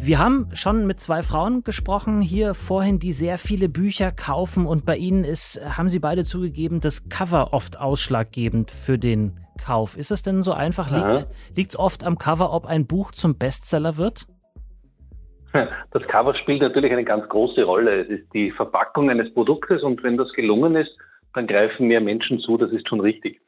Wir 0.00 0.18
haben 0.18 0.48
schon 0.52 0.88
mit 0.88 0.98
zwei 0.98 1.22
Frauen 1.22 1.62
gesprochen 1.62 2.20
hier 2.20 2.54
vorhin, 2.54 2.98
die 2.98 3.12
sehr 3.12 3.38
viele 3.38 3.68
Bücher 3.68 4.10
kaufen 4.10 4.66
und 4.66 4.84
bei 4.84 4.96
ihnen 4.96 5.22
ist, 5.22 5.60
haben 5.78 5.88
sie 5.88 6.00
beide 6.00 6.24
zugegeben, 6.24 6.80
das 6.80 7.08
Cover 7.08 7.52
oft 7.52 7.78
ausschlaggebend 7.78 8.72
für 8.72 8.98
den 8.98 9.38
Kauf. 9.64 9.96
Ist 9.96 10.10
es 10.10 10.22
denn 10.22 10.42
so 10.42 10.52
einfach? 10.52 10.90
Liegt 11.54 11.70
es 11.70 11.78
oft 11.78 12.04
am 12.04 12.18
Cover, 12.18 12.52
ob 12.52 12.66
ein 12.66 12.88
Buch 12.88 13.12
zum 13.12 13.38
Bestseller 13.38 13.96
wird? 13.96 14.26
Das 15.92 16.02
Cover 16.08 16.34
spielt 16.34 16.60
natürlich 16.60 16.90
eine 16.90 17.04
ganz 17.04 17.28
große 17.28 17.62
Rolle. 17.62 18.02
Es 18.02 18.08
ist 18.08 18.34
die 18.34 18.50
Verpackung 18.50 19.08
eines 19.08 19.32
Produktes 19.32 19.84
und 19.84 20.02
wenn 20.02 20.16
das 20.16 20.32
gelungen 20.32 20.74
ist, 20.74 20.90
dann 21.32 21.46
greifen 21.46 21.86
mehr 21.86 22.00
Menschen 22.00 22.40
zu. 22.40 22.56
Das 22.56 22.72
ist 22.72 22.88
schon 22.88 22.98
richtig. 22.98 23.40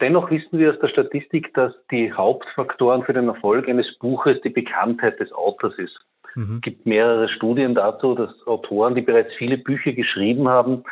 Dennoch 0.00 0.30
wissen 0.30 0.58
wir 0.58 0.72
aus 0.72 0.80
der 0.80 0.88
Statistik, 0.88 1.54
dass 1.54 1.72
die 1.90 2.12
Hauptfaktoren 2.12 3.04
für 3.04 3.12
den 3.12 3.28
Erfolg 3.28 3.68
eines 3.68 3.86
Buches 3.98 4.40
die 4.42 4.50
Bekanntheit 4.50 5.20
des 5.20 5.32
Autors 5.32 5.74
ist. 5.78 5.98
Mhm. 6.34 6.56
Es 6.56 6.62
gibt 6.62 6.86
mehrere 6.86 7.28
Studien 7.28 7.74
dazu, 7.74 8.14
dass 8.14 8.30
Autoren, 8.46 8.94
die 8.94 9.02
bereits 9.02 9.32
viele 9.34 9.56
Bücher 9.56 9.92
geschrieben 9.92 10.48
haben, 10.48 10.84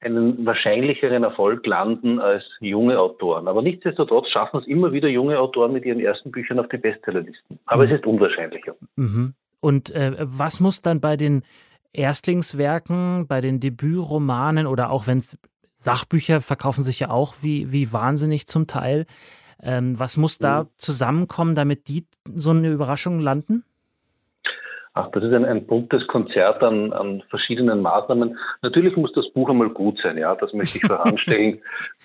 einen 0.00 0.44
wahrscheinlicheren 0.44 1.22
Erfolg 1.22 1.64
landen 1.66 2.18
als 2.18 2.42
junge 2.60 2.98
Autoren. 2.98 3.46
Aber 3.46 3.62
nichtsdestotrotz 3.62 4.28
schaffen 4.30 4.60
es 4.60 4.66
immer 4.66 4.92
wieder 4.92 5.08
junge 5.08 5.38
Autoren 5.38 5.72
mit 5.72 5.84
ihren 5.84 6.00
ersten 6.00 6.32
Büchern 6.32 6.58
auf 6.58 6.68
die 6.68 6.78
Bestsellerlisten. 6.78 7.58
Aber 7.66 7.84
mhm. 7.86 7.92
es 7.92 7.98
ist 7.98 8.06
unwahrscheinlicher. 8.06 8.74
Mhm. 8.96 9.34
Und 9.60 9.94
äh, 9.94 10.16
was 10.18 10.58
muss 10.58 10.82
dann 10.82 11.00
bei 11.00 11.16
den 11.16 11.42
Erstlingswerken, 11.92 13.26
bei 13.28 13.40
den 13.40 13.60
Debütromanen 13.60 14.66
oder 14.66 14.90
auch 14.90 15.06
wenn 15.06 15.18
es 15.18 15.38
Sachbücher 15.82 16.40
verkaufen 16.40 16.84
sich 16.84 17.00
ja 17.00 17.10
auch 17.10 17.34
wie, 17.42 17.72
wie 17.72 17.92
wahnsinnig 17.92 18.46
zum 18.46 18.68
Teil. 18.68 19.04
Ähm, 19.60 19.98
was 19.98 20.16
muss 20.16 20.38
da 20.38 20.62
mhm. 20.62 20.68
zusammenkommen, 20.76 21.56
damit 21.56 21.88
die 21.88 22.06
so 22.32 22.50
eine 22.50 22.70
Überraschung 22.70 23.18
landen? 23.18 23.64
Ach, 24.94 25.10
das 25.12 25.24
ist 25.24 25.32
ein, 25.32 25.44
ein 25.44 25.66
buntes 25.66 26.06
Konzert 26.06 26.62
an, 26.62 26.92
an 26.92 27.22
verschiedenen 27.30 27.80
Maßnahmen. 27.80 28.38
Natürlich 28.60 28.94
muss 28.96 29.10
das 29.14 29.28
Buch 29.32 29.48
einmal 29.48 29.70
gut 29.70 29.98
sein, 30.02 30.18
ja, 30.18 30.36
das 30.36 30.52
möchte 30.52 30.78
ich 30.78 30.84
voranstellen. 30.84 31.62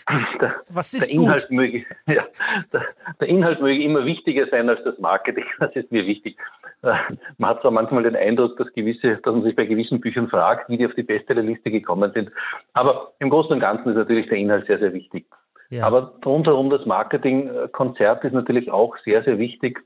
der, 0.42 0.56
Was 0.70 0.94
ist 0.94 1.12
der 1.12 1.14
Inhalt 1.14 1.48
gut? 1.50 1.58
Möge, 1.58 1.86
ja, 2.08 2.26
der, 2.72 2.86
der, 3.20 3.28
Inhalt 3.28 3.62
möge 3.62 3.84
immer 3.84 4.06
wichtiger 4.06 4.48
sein 4.50 4.70
als 4.70 4.82
das 4.86 4.98
Marketing. 5.00 5.44
Das 5.60 5.76
ist 5.76 5.92
mir 5.92 6.08
wichtig. 6.08 6.38
Man 6.82 7.50
hat 7.50 7.62
zwar 7.62 7.72
manchmal 7.72 8.04
den 8.04 8.16
Eindruck, 8.16 8.58
dass 8.58 8.72
gewisse, 8.74 9.18
dass 9.18 9.34
man 9.34 9.44
sich 9.44 9.56
bei 9.56 9.66
gewissen 9.66 10.00
Büchern 10.00 10.30
fragt, 10.30 10.70
wie 10.70 10.78
die 10.78 10.86
auf 10.86 10.94
die 10.94 11.04
Bestsellerliste 11.04 11.72
gekommen 11.72 12.12
sind. 12.14 12.32
Aber 12.74 13.14
im 13.20 13.30
Großen 13.30 13.52
und 13.52 13.60
Ganzen 13.60 13.90
ist 13.90 13.96
natürlich 13.96 14.28
der 14.30 14.38
Inhalt 14.38 14.68
sehr, 14.68 14.80
sehr 14.80 14.94
wichtig. 14.94 15.26
Ja. 15.70 15.86
Aber 15.86 16.14
rundherum 16.26 16.70
das 16.70 16.86
Marketingkonzert 16.86 18.24
ist 18.24 18.34
natürlich 18.34 18.72
auch 18.72 18.96
sehr, 19.04 19.24
sehr 19.24 19.38
wichtig 19.38 19.84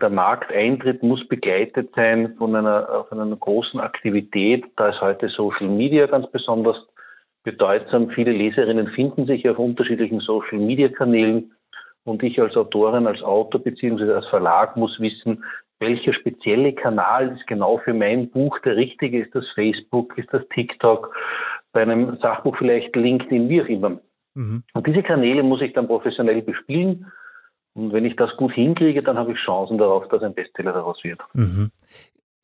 der 0.00 0.10
Markteintritt 0.10 1.02
muss 1.02 1.26
begleitet 1.26 1.90
sein 1.94 2.34
von 2.38 2.54
einer, 2.54 3.06
von 3.08 3.20
einer 3.20 3.36
großen 3.36 3.80
Aktivität. 3.80 4.64
Da 4.76 4.90
ist 4.90 5.00
heute 5.00 5.28
Social 5.28 5.68
Media 5.68 6.06
ganz 6.06 6.30
besonders 6.30 6.76
bedeutsam. 7.42 8.10
Viele 8.10 8.30
Leserinnen 8.32 8.88
finden 8.88 9.26
sich 9.26 9.48
auf 9.48 9.58
unterschiedlichen 9.58 10.20
Social 10.20 10.58
Media 10.58 10.88
Kanälen. 10.88 11.52
Und 12.04 12.22
ich 12.22 12.40
als 12.40 12.56
Autorin, 12.56 13.06
als 13.06 13.22
Autor 13.22 13.60
bzw. 13.60 14.12
als 14.12 14.26
Verlag 14.28 14.76
muss 14.76 14.98
wissen, 15.00 15.44
welcher 15.80 16.12
spezielle 16.12 16.72
Kanal 16.72 17.36
ist 17.36 17.46
genau 17.46 17.78
für 17.78 17.94
mein 17.94 18.30
Buch 18.30 18.58
der 18.60 18.76
richtige? 18.76 19.22
Ist 19.22 19.34
das 19.34 19.44
Facebook? 19.54 20.16
Ist 20.18 20.32
das 20.32 20.42
TikTok? 20.54 21.14
Bei 21.72 21.82
einem 21.82 22.16
Sachbuch 22.18 22.56
vielleicht 22.56 22.94
LinkedIn, 22.96 23.48
wie 23.48 23.62
auch 23.62 23.66
immer. 23.66 24.00
Mhm. 24.34 24.64
Und 24.74 24.86
diese 24.86 25.02
Kanäle 25.02 25.42
muss 25.42 25.60
ich 25.60 25.72
dann 25.72 25.86
professionell 25.86 26.42
bespielen 26.42 27.06
und 27.78 27.92
wenn 27.92 28.04
ich 28.04 28.16
das 28.16 28.36
gut 28.36 28.52
hinkriege, 28.52 29.04
dann 29.04 29.16
habe 29.16 29.32
ich 29.32 29.38
Chancen 29.38 29.78
darauf, 29.78 30.08
dass 30.08 30.20
ein 30.22 30.34
Bestseller 30.34 30.72
daraus 30.72 31.02
wird. 31.04 31.20
Mhm. 31.34 31.70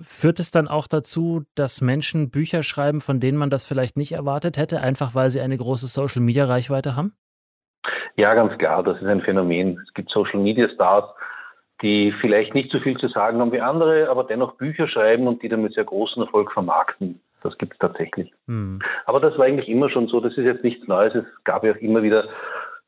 Führt 0.00 0.38
es 0.38 0.52
dann 0.52 0.68
auch 0.68 0.86
dazu, 0.86 1.42
dass 1.56 1.80
Menschen 1.80 2.30
Bücher 2.30 2.62
schreiben, 2.62 3.00
von 3.00 3.18
denen 3.18 3.36
man 3.36 3.50
das 3.50 3.64
vielleicht 3.64 3.96
nicht 3.96 4.12
erwartet 4.12 4.56
hätte, 4.56 4.80
einfach 4.80 5.16
weil 5.16 5.30
sie 5.30 5.40
eine 5.40 5.56
große 5.56 5.88
Social-Media-Reichweite 5.88 6.94
haben? 6.94 7.14
Ja, 8.16 8.34
ganz 8.34 8.56
klar, 8.58 8.84
das 8.84 9.00
ist 9.00 9.08
ein 9.08 9.22
Phänomen. 9.22 9.80
Es 9.84 9.92
gibt 9.94 10.08
Social-Media-Stars, 10.10 11.04
die 11.82 12.12
vielleicht 12.20 12.54
nicht 12.54 12.70
so 12.70 12.78
viel 12.80 12.96
zu 12.98 13.08
sagen 13.08 13.40
haben 13.40 13.52
wie 13.52 13.60
andere, 13.60 14.08
aber 14.08 14.24
dennoch 14.24 14.56
Bücher 14.56 14.88
schreiben 14.88 15.26
und 15.26 15.42
die 15.42 15.48
dann 15.48 15.62
mit 15.62 15.74
sehr 15.74 15.84
großem 15.84 16.22
Erfolg 16.22 16.52
vermarkten. 16.52 17.20
Das 17.42 17.58
gibt 17.58 17.74
es 17.74 17.78
tatsächlich. 17.78 18.32
Mhm. 18.46 18.80
Aber 19.04 19.20
das 19.20 19.36
war 19.36 19.44
eigentlich 19.44 19.68
immer 19.68 19.90
schon 19.90 20.08
so. 20.08 20.20
Das 20.20 20.36
ist 20.36 20.44
jetzt 20.44 20.64
nichts 20.64 20.86
Neues. 20.88 21.14
Es 21.14 21.24
gab 21.44 21.64
ja 21.64 21.72
auch 21.72 21.80
immer 21.80 22.02
wieder 22.02 22.28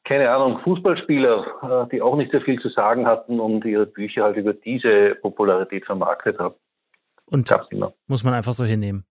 keine 0.06 0.30
Ahnung, 0.30 0.60
Fußballspieler, 0.60 1.86
äh, 1.86 1.88
die 1.90 2.00
auch 2.00 2.16
nicht 2.16 2.30
sehr 2.30 2.40
viel 2.40 2.60
zu 2.60 2.68
sagen 2.68 3.06
hatten 3.06 3.40
und 3.40 3.64
ihre 3.64 3.86
Bücher 3.86 4.22
halt 4.22 4.36
über 4.36 4.54
diese 4.54 5.16
Popularität 5.16 5.84
vermarktet 5.84 6.38
haben. 6.38 6.54
Und 7.26 7.48
muss 8.06 8.22
man 8.22 8.32
einfach 8.32 8.52
so 8.52 8.64
hinnehmen. 8.64 9.04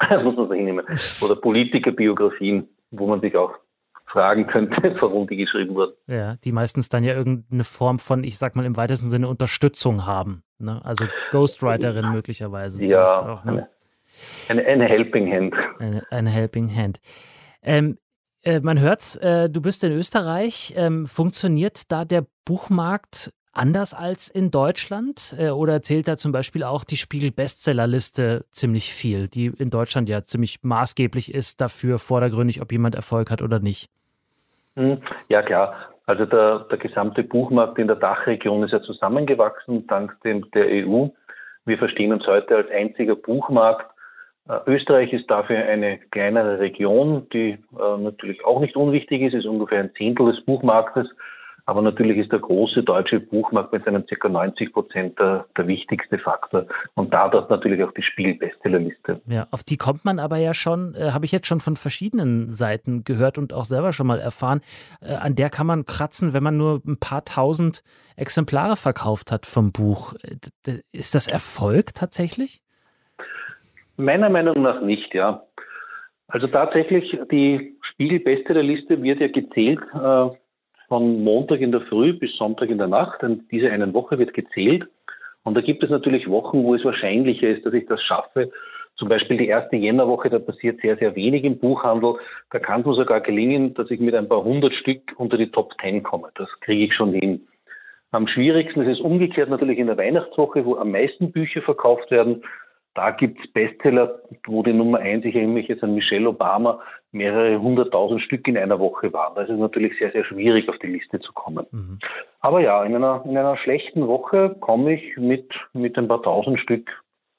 muss 0.24 0.36
man 0.36 0.48
so 0.48 0.54
hinnehmen. 0.54 0.86
Oder 1.22 1.36
Politikerbiografien, 1.36 2.68
wo 2.90 3.06
man 3.06 3.20
sich 3.20 3.36
auch 3.36 3.54
fragen 4.10 4.46
könnte, 4.46 4.94
warum 5.00 5.26
die 5.26 5.36
geschrieben 5.36 5.74
wurden. 5.74 5.94
Ja, 6.06 6.36
die 6.36 6.52
meistens 6.52 6.88
dann 6.88 7.04
ja 7.04 7.14
irgendeine 7.14 7.64
Form 7.64 7.98
von, 7.98 8.24
ich 8.24 8.38
sag 8.38 8.56
mal 8.56 8.64
im 8.64 8.76
weitesten 8.76 9.08
Sinne, 9.08 9.28
Unterstützung 9.28 10.06
haben. 10.06 10.42
Ne? 10.58 10.80
Also 10.84 11.06
Ghostwriterin 11.30 12.10
möglicherweise. 12.10 12.84
Ja, 12.84 13.20
auch, 13.20 13.44
ne? 13.44 13.68
eine, 14.48 14.64
eine, 14.66 14.84
Helping 14.86 15.32
Hand. 15.32 15.54
Eine, 15.78 16.02
eine 16.10 16.30
Helping 16.30 16.74
Hand. 16.74 17.00
Ähm, 17.62 17.98
äh, 18.42 18.60
man 18.60 18.80
hört's, 18.80 19.16
äh, 19.16 19.48
du 19.48 19.60
bist 19.60 19.84
in 19.84 19.92
Österreich. 19.92 20.74
Ähm, 20.76 21.06
funktioniert 21.06 21.90
da 21.92 22.04
der 22.04 22.26
Buchmarkt 22.44 23.32
anders 23.52 23.94
als 23.94 24.28
in 24.28 24.50
Deutschland? 24.50 25.34
Äh, 25.38 25.50
oder 25.50 25.82
zählt 25.82 26.08
da 26.08 26.16
zum 26.16 26.32
Beispiel 26.32 26.62
auch 26.64 26.84
die 26.84 26.96
Spiegel-Bestsellerliste 26.96 28.46
ziemlich 28.50 28.92
viel, 28.92 29.28
die 29.28 29.46
in 29.46 29.70
Deutschland 29.70 30.08
ja 30.08 30.22
ziemlich 30.22 30.58
maßgeblich 30.62 31.34
ist 31.34 31.60
dafür 31.60 31.98
vordergründig, 31.98 32.60
ob 32.62 32.72
jemand 32.72 32.94
Erfolg 32.94 33.30
hat 33.30 33.42
oder 33.42 33.60
nicht? 33.60 33.88
Hm, 34.76 35.02
ja, 35.28 35.42
klar. 35.42 35.74
Also 36.06 36.26
der, 36.26 36.66
der 36.70 36.78
gesamte 36.78 37.22
Buchmarkt 37.22 37.78
in 37.78 37.86
der 37.86 37.96
Dachregion 37.96 38.64
ist 38.64 38.72
ja 38.72 38.82
zusammengewachsen 38.82 39.86
dank 39.86 40.20
dem, 40.22 40.50
der 40.52 40.66
EU. 40.66 41.06
Wir 41.66 41.78
verstehen 41.78 42.12
uns 42.12 42.26
heute 42.26 42.56
als 42.56 42.70
einziger 42.70 43.14
Buchmarkt. 43.14 43.86
Äh, 44.48 44.58
Österreich 44.66 45.12
ist 45.12 45.30
dafür 45.30 45.58
eine 45.58 45.98
kleinere 46.10 46.58
Region, 46.58 47.28
die 47.32 47.50
äh, 47.50 47.98
natürlich 47.98 48.44
auch 48.44 48.60
nicht 48.60 48.76
unwichtig 48.76 49.22
ist, 49.22 49.34
ist 49.34 49.46
ungefähr 49.46 49.80
ein 49.80 49.94
Zehntel 49.96 50.32
des 50.32 50.44
Buchmarktes. 50.44 51.08
Aber 51.70 51.82
natürlich 51.82 52.18
ist 52.18 52.32
der 52.32 52.40
große 52.40 52.82
deutsche 52.82 53.20
Buchmarkt 53.20 53.72
mit 53.72 53.84
seinen 53.84 54.04
ca. 54.04 54.28
90 54.28 54.72
Prozent 54.72 55.16
der, 55.20 55.46
der, 55.56 55.68
wichtigste 55.68 56.18
Faktor. 56.18 56.66
Und 56.94 57.14
dadurch 57.14 57.48
natürlich 57.48 57.80
auch 57.84 57.92
die 57.92 58.02
Spiegel-Bestsellerliste. 58.02 59.20
Ja, 59.28 59.46
auf 59.52 59.62
die 59.62 59.76
kommt 59.76 60.04
man 60.04 60.18
aber 60.18 60.38
ja 60.38 60.52
schon, 60.52 60.96
äh, 60.96 61.12
habe 61.12 61.26
ich 61.26 61.30
jetzt 61.30 61.46
schon 61.46 61.60
von 61.60 61.76
verschiedenen 61.76 62.50
Seiten 62.50 63.04
gehört 63.04 63.38
und 63.38 63.52
auch 63.52 63.62
selber 63.62 63.92
schon 63.92 64.08
mal 64.08 64.18
erfahren. 64.18 64.62
Äh, 65.00 65.14
an 65.14 65.36
der 65.36 65.48
kann 65.48 65.68
man 65.68 65.84
kratzen, 65.86 66.32
wenn 66.32 66.42
man 66.42 66.56
nur 66.56 66.82
ein 66.84 66.98
paar 66.98 67.24
tausend 67.24 67.84
Exemplare 68.16 68.74
verkauft 68.74 69.30
hat 69.30 69.46
vom 69.46 69.70
Buch. 69.70 70.14
Äh, 70.66 70.80
ist 70.90 71.14
das 71.14 71.28
Erfolg 71.28 71.94
tatsächlich? 71.94 72.62
Meiner 73.96 74.28
Meinung 74.28 74.60
nach 74.60 74.82
nicht, 74.82 75.14
ja. 75.14 75.44
Also 76.26 76.48
tatsächlich, 76.48 77.16
die 77.30 77.76
Spiegel-Bestsellerliste 77.92 79.00
wird 79.04 79.20
ja 79.20 79.28
gezählt 79.28 79.78
äh, 79.94 80.30
von 80.90 81.22
Montag 81.22 81.60
in 81.60 81.70
der 81.70 81.82
Früh 81.82 82.12
bis 82.12 82.36
Sonntag 82.36 82.68
in 82.68 82.78
der 82.78 82.88
Nacht. 82.88 83.22
Und 83.22 83.50
diese 83.52 83.70
eine 83.70 83.94
Woche 83.94 84.18
wird 84.18 84.34
gezählt. 84.34 84.88
Und 85.44 85.54
da 85.56 85.60
gibt 85.60 85.84
es 85.84 85.88
natürlich 85.88 86.28
Wochen, 86.28 86.64
wo 86.64 86.74
es 86.74 86.84
wahrscheinlicher 86.84 87.48
ist, 87.48 87.64
dass 87.64 87.72
ich 87.72 87.86
das 87.86 88.02
schaffe. 88.02 88.50
Zum 88.96 89.08
Beispiel 89.08 89.38
die 89.38 89.46
erste 89.46 89.76
Jännerwoche, 89.76 90.28
da 90.28 90.40
passiert 90.40 90.80
sehr, 90.80 90.96
sehr 90.96 91.14
wenig 91.14 91.44
im 91.44 91.58
Buchhandel. 91.58 92.16
Da 92.50 92.58
kann 92.58 92.80
es 92.80 92.86
mir 92.86 92.94
sogar 92.94 93.20
gelingen, 93.20 93.72
dass 93.74 93.88
ich 93.90 94.00
mit 94.00 94.16
ein 94.16 94.28
paar 94.28 94.42
hundert 94.42 94.74
Stück 94.74 95.00
unter 95.16 95.38
die 95.38 95.50
Top 95.52 95.78
Ten 95.78 96.02
komme. 96.02 96.28
Das 96.34 96.48
kriege 96.60 96.86
ich 96.86 96.94
schon 96.94 97.12
hin. 97.12 97.46
Am 98.10 98.26
schwierigsten 98.26 98.82
ist 98.82 98.98
es 98.98 99.00
umgekehrt 99.00 99.48
natürlich 99.48 99.78
in 99.78 99.86
der 99.86 99.96
Weihnachtswoche, 99.96 100.64
wo 100.64 100.74
am 100.74 100.90
meisten 100.90 101.30
Bücher 101.30 101.62
verkauft 101.62 102.10
werden. 102.10 102.42
Da 102.94 103.12
gibt 103.12 103.38
es 103.38 103.52
Bestseller, 103.52 104.18
wo 104.44 104.64
die 104.64 104.72
Nummer 104.72 104.98
eins, 104.98 105.24
ich 105.24 105.36
erinnere 105.36 105.54
mich 105.54 105.68
jetzt 105.68 105.84
an 105.84 105.94
Michelle 105.94 106.28
Obama, 106.28 106.82
mehrere 107.12 107.60
hunderttausend 107.60 108.22
Stück 108.22 108.46
in 108.46 108.56
einer 108.56 108.78
Woche 108.78 109.12
waren. 109.12 109.34
Da 109.34 109.42
ist 109.42 109.50
es 109.50 109.58
natürlich 109.58 109.98
sehr, 109.98 110.12
sehr 110.12 110.24
schwierig, 110.24 110.68
auf 110.68 110.78
die 110.78 110.86
Liste 110.86 111.18
zu 111.20 111.32
kommen. 111.32 111.66
Mhm. 111.70 111.98
Aber 112.40 112.60
ja, 112.60 112.84
in 112.84 112.94
einer, 112.94 113.22
in 113.24 113.36
einer 113.36 113.56
schlechten 113.56 114.06
Woche 114.06 114.56
komme 114.60 114.94
ich 114.94 115.16
mit, 115.16 115.52
mit 115.72 115.98
ein 115.98 116.08
paar 116.08 116.22
tausend 116.22 116.60
Stück 116.60 116.88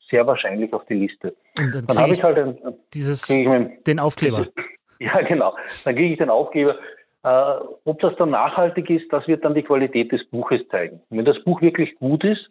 sehr 0.10 0.28
wahrscheinlich 0.28 0.74
auf 0.74 0.86
die 0.86 0.96
Liste. 0.96 1.36
Und 1.58 1.74
dann, 1.74 1.86
dann 1.86 1.98
habe 1.98 2.14
ich 2.14 2.22
halt 2.22 2.38
ein, 2.38 2.58
dieses, 2.94 3.30
mein, 3.30 3.78
den 3.88 4.00
Aufkleber. 4.00 4.48
ja, 5.00 5.22
genau. 5.22 5.56
Dann 5.86 5.96
kriege 5.96 6.14
ich 6.14 6.18
den 6.18 6.30
Aufkleber. 6.30 6.76
Äh, 7.24 7.54
ob 7.86 8.00
das 8.02 8.16
dann 8.18 8.32
nachhaltig 8.32 8.90
ist, 8.90 9.12
das 9.14 9.28
wird 9.28 9.46
dann 9.46 9.56
die 9.56 9.64
Qualität 9.64 10.12
des 10.12 10.26
Buches 10.26 10.62
zeigen. 10.70 11.02
Wenn 11.10 11.24
das 11.24 11.42
Buch 11.44 11.62
wirklich 11.62 11.96
gut 11.96 12.24
ist, 12.24 12.50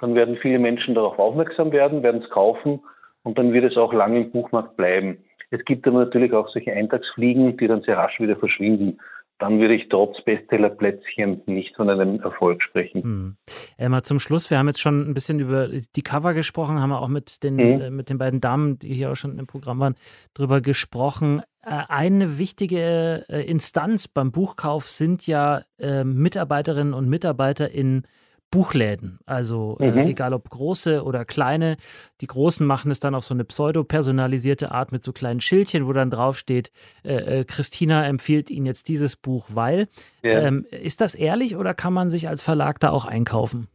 dann 0.00 0.14
werden 0.14 0.36
viele 0.36 0.58
Menschen 0.58 0.94
darauf 0.94 1.18
aufmerksam 1.18 1.72
werden, 1.72 2.02
werden 2.02 2.22
es 2.22 2.30
kaufen 2.30 2.80
und 3.22 3.38
dann 3.38 3.52
wird 3.52 3.64
es 3.64 3.76
auch 3.76 3.92
lange 3.92 4.20
im 4.20 4.30
Buchmarkt 4.30 4.76
bleiben. 4.76 5.24
Es 5.50 5.64
gibt 5.64 5.86
aber 5.86 6.00
natürlich 6.00 6.32
auch 6.32 6.48
solche 6.48 6.72
Eintagsfliegen, 6.72 7.56
die 7.56 7.66
dann 7.66 7.82
sehr 7.82 7.96
rasch 7.96 8.20
wieder 8.20 8.36
verschwinden. 8.36 8.98
Dann 9.38 9.60
würde 9.60 9.74
ich 9.74 9.88
trotz 9.88 10.20
Bestsellerplätzchen 10.24 11.42
nicht 11.46 11.76
von 11.76 11.88
einem 11.88 12.20
Erfolg 12.20 12.60
sprechen. 12.60 13.02
Hm. 13.02 13.36
Emma, 13.76 14.02
zum 14.02 14.18
Schluss, 14.18 14.50
wir 14.50 14.58
haben 14.58 14.66
jetzt 14.66 14.80
schon 14.80 15.08
ein 15.08 15.14
bisschen 15.14 15.38
über 15.38 15.68
die 15.68 16.02
Cover 16.02 16.34
gesprochen, 16.34 16.80
haben 16.80 16.90
wir 16.90 17.00
auch 17.00 17.08
mit 17.08 17.44
den, 17.44 17.54
mhm. 17.54 17.80
äh, 17.80 17.90
mit 17.90 18.10
den 18.10 18.18
beiden 18.18 18.40
Damen, 18.40 18.80
die 18.80 18.92
hier 18.92 19.12
auch 19.12 19.16
schon 19.16 19.38
im 19.38 19.46
Programm 19.46 19.78
waren, 19.78 19.94
drüber 20.34 20.60
gesprochen. 20.60 21.42
Äh, 21.62 21.84
eine 21.88 22.38
wichtige 22.40 23.24
äh, 23.28 23.48
Instanz 23.48 24.08
beim 24.08 24.32
Buchkauf 24.32 24.88
sind 24.88 25.26
ja 25.28 25.62
äh, 25.78 26.02
Mitarbeiterinnen 26.02 26.92
und 26.92 27.08
Mitarbeiter 27.08 27.70
in 27.70 28.02
Buchläden. 28.50 29.18
Also 29.26 29.76
äh, 29.80 29.90
mhm. 29.90 29.98
äh, 29.98 30.10
egal 30.10 30.32
ob 30.32 30.48
große 30.48 31.02
oder 31.04 31.24
kleine. 31.24 31.76
Die 32.20 32.26
Großen 32.26 32.66
machen 32.66 32.90
es 32.90 33.00
dann 33.00 33.14
auf 33.14 33.24
so 33.24 33.34
eine 33.34 33.44
pseudo-personalisierte 33.44 34.72
Art 34.72 34.92
mit 34.92 35.02
so 35.02 35.12
kleinen 35.12 35.40
Schildchen, 35.40 35.86
wo 35.86 35.92
dann 35.92 36.10
draufsteht, 36.10 36.70
äh, 37.04 37.40
äh, 37.40 37.44
Christina 37.44 38.06
empfiehlt 38.06 38.50
Ihnen 38.50 38.66
jetzt 38.66 38.88
dieses 38.88 39.16
Buch, 39.16 39.46
weil. 39.52 39.88
Ja. 40.22 40.40
Ähm, 40.42 40.66
ist 40.70 41.00
das 41.00 41.14
ehrlich 41.14 41.56
oder 41.56 41.74
kann 41.74 41.92
man 41.92 42.10
sich 42.10 42.28
als 42.28 42.42
Verlag 42.42 42.80
da 42.80 42.90
auch 42.90 43.04
einkaufen? 43.06 43.68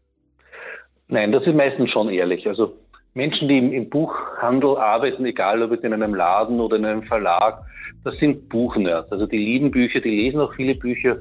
Nein, 1.07 1.31
das 1.31 1.45
ist 1.45 1.55
meistens 1.55 1.91
schon 1.91 2.09
ehrlich. 2.09 2.47
Also 2.47 2.73
Menschen, 3.13 3.47
die 3.47 3.57
im, 3.57 3.71
im 3.71 3.89
Buchhandel 3.89 4.77
arbeiten, 4.77 5.25
egal 5.25 5.61
ob 5.61 5.83
in 5.83 5.93
einem 5.93 6.15
Laden 6.15 6.59
oder 6.59 6.77
in 6.77 6.85
einem 6.85 7.03
Verlag, 7.03 7.63
das 8.03 8.17
sind 8.17 8.49
Buchnerds. 8.49 9.11
Also 9.11 9.27
die 9.27 9.37
lieben 9.37 9.71
Bücher, 9.71 10.01
die 10.01 10.09
lesen 10.09 10.39
auch 10.39 10.53
viele 10.55 10.75
Bücher 10.75 11.17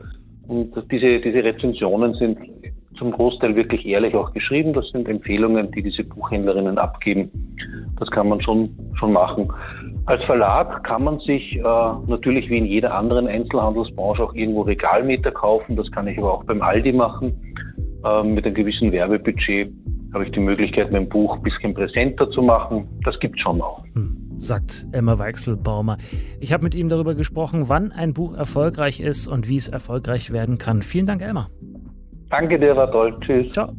und 0.49 0.73
diese, 0.91 1.21
diese 1.21 1.45
Rezensionen 1.45 2.15
sind 2.15 2.38
zum 3.03 3.11
Großteil 3.11 3.57
wirklich 3.57 3.85
ehrlich 3.85 4.15
auch 4.15 4.33
geschrieben. 4.33 4.73
Das 4.73 4.88
sind 4.91 5.09
Empfehlungen, 5.09 5.73
die 5.73 5.83
diese 5.83 6.05
Buchhändlerinnen 6.05 6.79
abgeben. 6.79 7.31
Das 7.99 8.09
kann 8.11 8.29
man 8.29 8.41
schon, 8.41 8.71
schon 8.95 9.12
machen. 9.12 9.53
Als 10.07 10.23
Verlag 10.25 10.85
kann 10.85 11.03
man 11.03 11.19
sich 11.21 11.57
äh, 11.57 11.62
natürlich 12.07 12.49
wie 12.49 12.59
in 12.59 12.65
jeder 12.65 12.95
anderen 12.95 13.27
Einzelhandelsbranche 13.27 14.23
auch 14.23 14.35
irgendwo 14.35 14.62
Regalmeter 14.62 15.33
kaufen. 15.33 15.75
Das 15.75 15.91
kann 15.91 16.07
ich 16.07 16.17
aber 16.19 16.33
auch 16.33 16.45
beim 16.45 16.62
Aldi 16.62 16.93
machen. 16.93 17.33
Äh, 18.05 18.23
mit 18.23 18.47
einem 18.47 18.55
gewissen 18.55 18.93
Werbebudget 18.93 19.73
habe 20.15 20.25
ich 20.25 20.31
die 20.31 20.41
Möglichkeit, 20.41 20.93
mein 20.93 21.09
Buch 21.09 21.37
ein 21.37 21.43
bisschen 21.43 21.75
präsenter 21.75 22.31
zu 22.31 22.43
machen. 22.43 22.88
Das 23.05 23.19
gibt 23.19 23.41
schon 23.41 23.61
auch. 23.61 23.83
Hm 23.95 24.19
sagt 24.43 24.87
Emma 24.91 25.21
Weichselbaumer. 25.21 25.99
Ich 26.41 26.53
habe 26.53 26.65
mit 26.65 26.75
ihm 26.75 26.88
darüber 26.88 27.15
gesprochen, 27.15 27.69
wann 27.69 27.93
ein 27.93 28.12
Buch 28.12 28.35
erfolgreich 28.35 28.99
ist 28.99 29.29
und 29.29 29.49
wie 29.49 29.57
es 29.57 29.69
erfolgreich 29.69 30.33
werden 30.33 30.59
kann. 30.59 30.83
Vielen 30.83 31.07
Dank, 31.07 31.23
Emma. 31.23 31.49
Danke 32.33 32.59
dir, 32.59 32.75
war 32.75 32.90
toll. 32.90 33.14
Tschüss. 33.21 33.53
Ciao. 33.53 33.73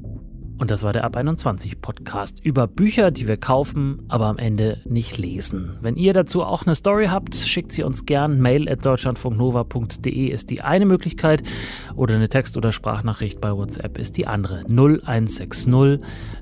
Und 0.60 0.70
das 0.70 0.84
war 0.84 0.94
der 0.94 1.04
Ab 1.04 1.18
21 1.18 1.82
Podcast 1.82 2.40
über 2.46 2.68
Bücher, 2.68 3.10
die 3.10 3.28
wir 3.28 3.38
kaufen, 3.38 4.06
aber 4.08 4.28
am 4.28 4.38
Ende 4.38 4.80
nicht 4.86 5.18
lesen. 5.18 5.78
Wenn 5.82 5.96
ihr 5.96 6.14
dazu 6.14 6.44
auch 6.44 6.66
eine 6.66 6.76
Story 6.76 7.08
habt, 7.08 7.34
schickt 7.36 7.72
sie 7.72 7.84
uns 7.84 8.06
gern. 8.06 8.40
Mail 8.40 8.70
at 8.70 8.86
deutschlandfunknova.de 8.86 10.28
ist 10.28 10.52
die 10.52 10.62
eine 10.62 10.86
Möglichkeit 10.86 11.42
oder 11.96 12.14
eine 12.16 12.30
Text- 12.30 12.56
oder 12.56 12.72
Sprachnachricht 12.72 13.42
bei 13.42 13.52
WhatsApp 13.52 13.98
ist 13.98 14.16
die 14.18 14.28
andere. 14.28 14.64
0160 14.70 15.68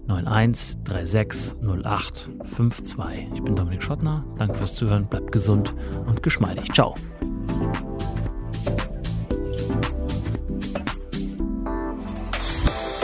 9136 0.05 1.61
0852. 1.61 3.29
Ich 3.33 3.41
bin 3.41 3.55
Dominik 3.55 3.81
Schottner. 3.81 4.25
Danke 4.37 4.55
fürs 4.55 4.75
Zuhören. 4.75 5.07
Bleibt 5.07 5.31
gesund 5.31 5.73
und 6.05 6.21
geschmeidig. 6.21 6.73
Ciao. 6.73 6.95